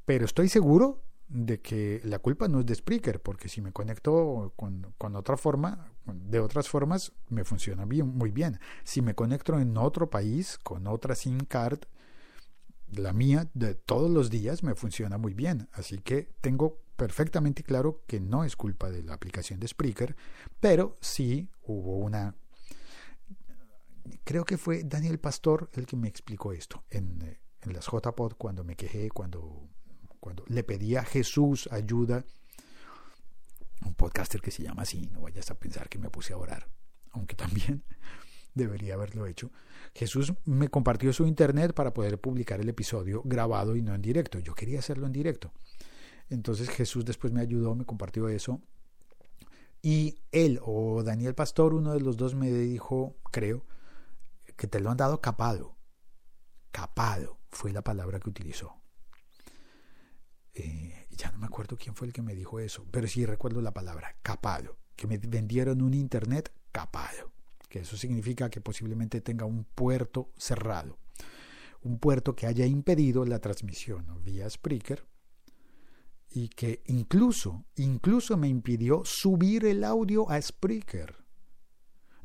pero 0.07 0.25
estoy 0.25 0.49
seguro 0.49 1.03
de 1.29 1.61
que 1.61 2.01
la 2.05 2.21
culpa 2.21 2.49
no 2.49 2.61
es 2.61 2.67
de 2.67 2.75
Spreaker, 2.75 3.21
porque 3.21 3.51
si 3.51 3.61
me 3.61 3.71
conecto 3.71 4.55
con, 4.57 4.95
con, 4.97 5.15
otra 5.15 5.37
forma, 5.37 5.93
de 6.07 6.41
otras 6.41 6.71
formas, 6.71 7.13
me 7.29 7.45
funciona 7.45 7.85
bien, 7.85 8.09
muy 8.09 8.31
bien. 8.31 8.61
Si 8.85 9.03
me 9.03 9.15
conecto 9.15 9.61
en 9.61 9.77
otro 9.77 10.09
país, 10.09 10.59
con 10.63 10.87
otra 10.87 11.15
SIM 11.15 11.41
card, 11.41 11.81
la 12.89 13.13
mía 13.13 13.51
de 13.53 13.75
todos 13.75 14.11
los 14.11 14.31
días 14.31 14.63
me 14.63 14.75
funciona 14.75 15.19
muy 15.19 15.35
bien. 15.35 15.69
Así 15.73 15.99
que 15.99 16.31
tengo 16.41 16.84
perfectamente 16.97 17.63
claro 17.63 18.03
que 18.07 18.21
no 18.21 18.45
es 18.45 18.57
culpa 18.57 18.91
de 18.91 19.03
la 19.03 19.15
aplicación 19.15 19.61
de 19.61 19.69
Spreaker, 19.69 20.17
pero 20.61 20.99
sí 21.01 21.49
hubo 21.63 21.99
una... 21.99 22.35
Creo 24.23 24.45
que 24.45 24.59
fue 24.59 24.85
Daniel 24.85 25.19
Pastor 25.19 25.71
el 25.73 25.87
que 25.87 25.97
me 25.97 26.09
explicó 26.09 26.53
esto 26.53 26.85
en, 26.91 27.39
en 27.63 27.73
las 27.73 27.87
JPod 27.87 28.35
cuando 28.35 28.65
me 28.65 28.77
quejé, 28.77 29.11
cuando 29.11 29.69
cuando 30.25 30.43
le 30.49 30.65
pedía 30.65 31.01
a 31.01 31.05
Jesús 31.05 31.69
ayuda, 31.71 32.25
un 33.85 33.93
podcaster 33.93 34.41
que 34.41 34.51
se 34.51 34.63
llama 34.63 34.81
así, 34.81 35.11
no 35.13 35.21
vayas 35.21 35.51
a 35.51 35.55
pensar 35.55 35.91
que 35.91 35.99
me 35.99 36.09
puse 36.09 36.33
a 36.33 36.39
orar, 36.39 36.67
aunque 37.11 37.37
también 37.37 37.85
debería 38.55 38.95
haberlo 38.95 39.27
hecho. 39.27 39.51
Jesús 39.95 40.33
me 40.47 40.69
compartió 40.69 41.13
su 41.13 41.27
internet 41.27 41.75
para 41.75 41.93
poder 41.93 42.19
publicar 42.19 42.59
el 42.59 42.71
episodio 42.71 43.21
grabado 43.23 43.77
y 43.77 43.83
no 43.83 43.95
en 43.95 44.01
directo. 44.01 44.39
Yo 44.39 44.55
quería 44.55 44.79
hacerlo 44.79 45.05
en 45.05 45.13
directo. 45.13 45.53
Entonces 46.31 46.71
Jesús 46.71 47.05
después 47.05 47.33
me 47.33 47.41
ayudó, 47.41 47.75
me 47.75 47.85
compartió 47.85 48.29
eso. 48.29 48.63
Y 49.83 50.19
él 50.33 50.61
o 50.63 51.03
Daniel 51.03 51.35
Pastor, 51.35 51.75
uno 51.75 51.93
de 51.93 52.01
los 52.01 52.17
dos, 52.17 52.35
me 52.35 52.51
dijo, 52.51 53.17
creo, 53.31 53.67
que 54.57 54.67
te 54.67 54.81
lo 54.81 54.91
han 54.91 54.97
dado 54.97 55.21
capado. 55.21 55.77
Capado 56.71 57.39
fue 57.51 57.73
la 57.73 57.83
palabra 57.83 58.19
que 58.19 58.31
utilizó. 58.31 58.81
Eh, 60.55 61.07
ya 61.11 61.31
no 61.33 61.39
me 61.39 61.47
acuerdo 61.47 61.77
quién 61.77 61.95
fue 61.95 62.07
el 62.07 62.13
que 62.13 62.23
me 62.23 62.35
dijo 62.35 62.61
eso, 62.61 62.87
pero 62.91 63.07
sí 63.09 63.27
recuerdo 63.27 63.61
la 63.61 63.75
palabra 63.75 64.17
capado, 64.23 64.79
que 64.97 65.07
me 65.07 65.19
vendieron 65.19 65.83
un 65.83 65.95
internet 65.95 66.53
capado, 66.73 67.33
que 67.69 67.81
eso 67.81 67.97
significa 67.97 68.51
que 68.51 68.61
posiblemente 68.61 69.21
tenga 69.21 69.45
un 69.45 69.65
puerto 69.65 70.33
cerrado, 70.37 70.97
un 71.83 71.99
puerto 71.99 72.37
que 72.37 72.47
haya 72.47 72.67
impedido 72.67 73.25
la 73.25 73.41
transmisión 73.41 74.07
vía 74.23 74.49
Spreaker 74.49 75.05
y 76.35 76.49
que 76.49 76.83
incluso, 76.87 77.65
incluso 77.77 78.37
me 78.37 78.49
impidió 78.49 79.03
subir 79.05 79.65
el 79.67 79.85
audio 79.85 80.29
a 80.29 80.43
Spreaker. 80.43 81.15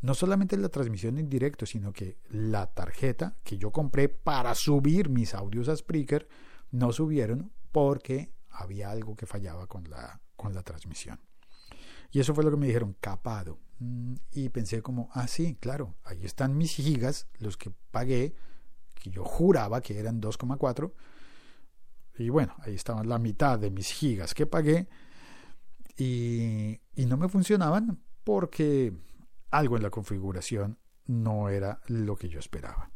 No 0.02 0.16
solamente 0.16 0.58
la 0.58 0.70
transmisión 0.70 1.20
en 1.20 1.30
directo, 1.30 1.68
sino 1.68 1.94
que 1.94 2.18
la 2.30 2.74
tarjeta 2.74 3.38
que 3.44 3.60
yo 3.60 3.72
compré 3.72 4.10
para 4.10 4.56
subir 4.56 5.10
mis 5.10 5.36
audios 5.36 5.70
a 5.70 5.76
Spreaker 5.76 6.28
no 6.72 6.92
subieron 6.92 7.52
porque 7.72 8.34
había 8.50 8.90
algo 8.90 9.16
que 9.16 9.28
fallaba 9.28 9.68
con 9.68 9.88
la, 9.88 10.20
con 10.36 10.56
la 10.56 10.64
transmisión. 10.64 11.20
Y 12.10 12.20
eso 12.20 12.34
fue 12.34 12.44
lo 12.44 12.50
que 12.50 12.58
me 12.58 12.66
dijeron, 12.66 12.96
capado. 13.00 13.60
Mm, 13.78 14.16
y 14.32 14.50
pensé 14.50 14.82
como, 14.82 15.12
ah, 15.14 15.28
sí, 15.28 15.56
claro, 15.60 15.98
ahí 16.04 16.26
están 16.26 16.58
mis 16.58 16.72
gigas, 16.72 17.28
los 17.38 17.58
que 17.58 17.72
pagué, 17.92 18.34
que 18.96 19.12
yo 19.12 19.24
juraba 19.24 19.82
que 19.82 20.00
eran 20.00 20.20
2,4. 20.20 20.94
Y 22.20 22.30
bueno, 22.30 22.56
ahí 22.60 22.76
estaban 22.76 23.08
la 23.08 23.20
mitad 23.20 23.58
de 23.58 23.72
mis 23.72 23.92
gigas 23.92 24.34
que 24.34 24.46
pagué. 24.46 24.88
Y, 25.98 26.80
y 26.96 27.06
no 27.06 27.18
me 27.18 27.30
funcionaban 27.30 28.00
porque 28.24 28.94
algo 29.52 29.78
en 29.78 29.84
la 29.84 29.90
configuración 29.90 30.78
no 31.06 31.50
era 31.50 31.82
lo 31.88 32.16
que 32.16 32.30
yo 32.30 32.40
esperaba. 32.40 32.92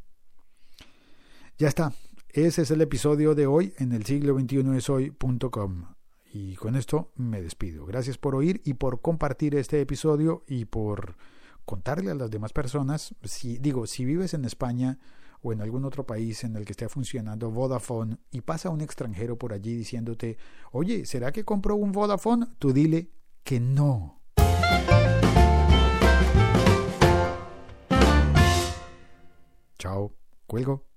Ya 1.57 1.67
está, 1.67 1.93
ese 2.29 2.63
es 2.63 2.71
el 2.71 2.81
episodio 2.81 3.35
de 3.35 3.45
hoy 3.45 3.73
en 3.77 3.91
el 3.91 4.05
siglo 4.05 4.35
21 4.35 4.73
es 4.75 4.89
hoy.com. 4.89 5.85
Y 6.33 6.55
con 6.55 6.75
esto 6.75 7.11
me 7.15 7.43
despido. 7.43 7.85
Gracias 7.85 8.17
por 8.17 8.33
oír 8.33 8.59
y 8.65 8.73
por 8.73 9.01
compartir 9.01 9.55
este 9.55 9.79
episodio 9.79 10.43
y 10.47 10.65
por 10.65 11.15
contarle 11.63 12.09
a 12.09 12.15
las 12.15 12.31
demás 12.31 12.51
personas. 12.51 13.13
Si 13.21 13.59
digo, 13.59 13.85
si 13.85 14.03
vives 14.03 14.33
en 14.33 14.45
España 14.45 14.97
o 15.43 15.53
en 15.53 15.61
algún 15.61 15.85
otro 15.85 16.05
país 16.05 16.43
en 16.43 16.55
el 16.55 16.65
que 16.65 16.71
esté 16.71 16.89
funcionando 16.89 17.51
Vodafone 17.51 18.17
y 18.31 18.41
pasa 18.41 18.69
un 18.69 18.81
extranjero 18.81 19.37
por 19.37 19.53
allí 19.53 19.75
diciéndote, 19.75 20.37
oye, 20.71 21.05
¿será 21.05 21.31
que 21.31 21.43
compró 21.43 21.75
un 21.75 21.91
Vodafone? 21.91 22.47
Tú 22.57 22.73
dile 22.73 23.11
que 23.43 23.59
no. 23.59 24.21
Chao, 29.77 30.15
cuelgo. 30.47 30.92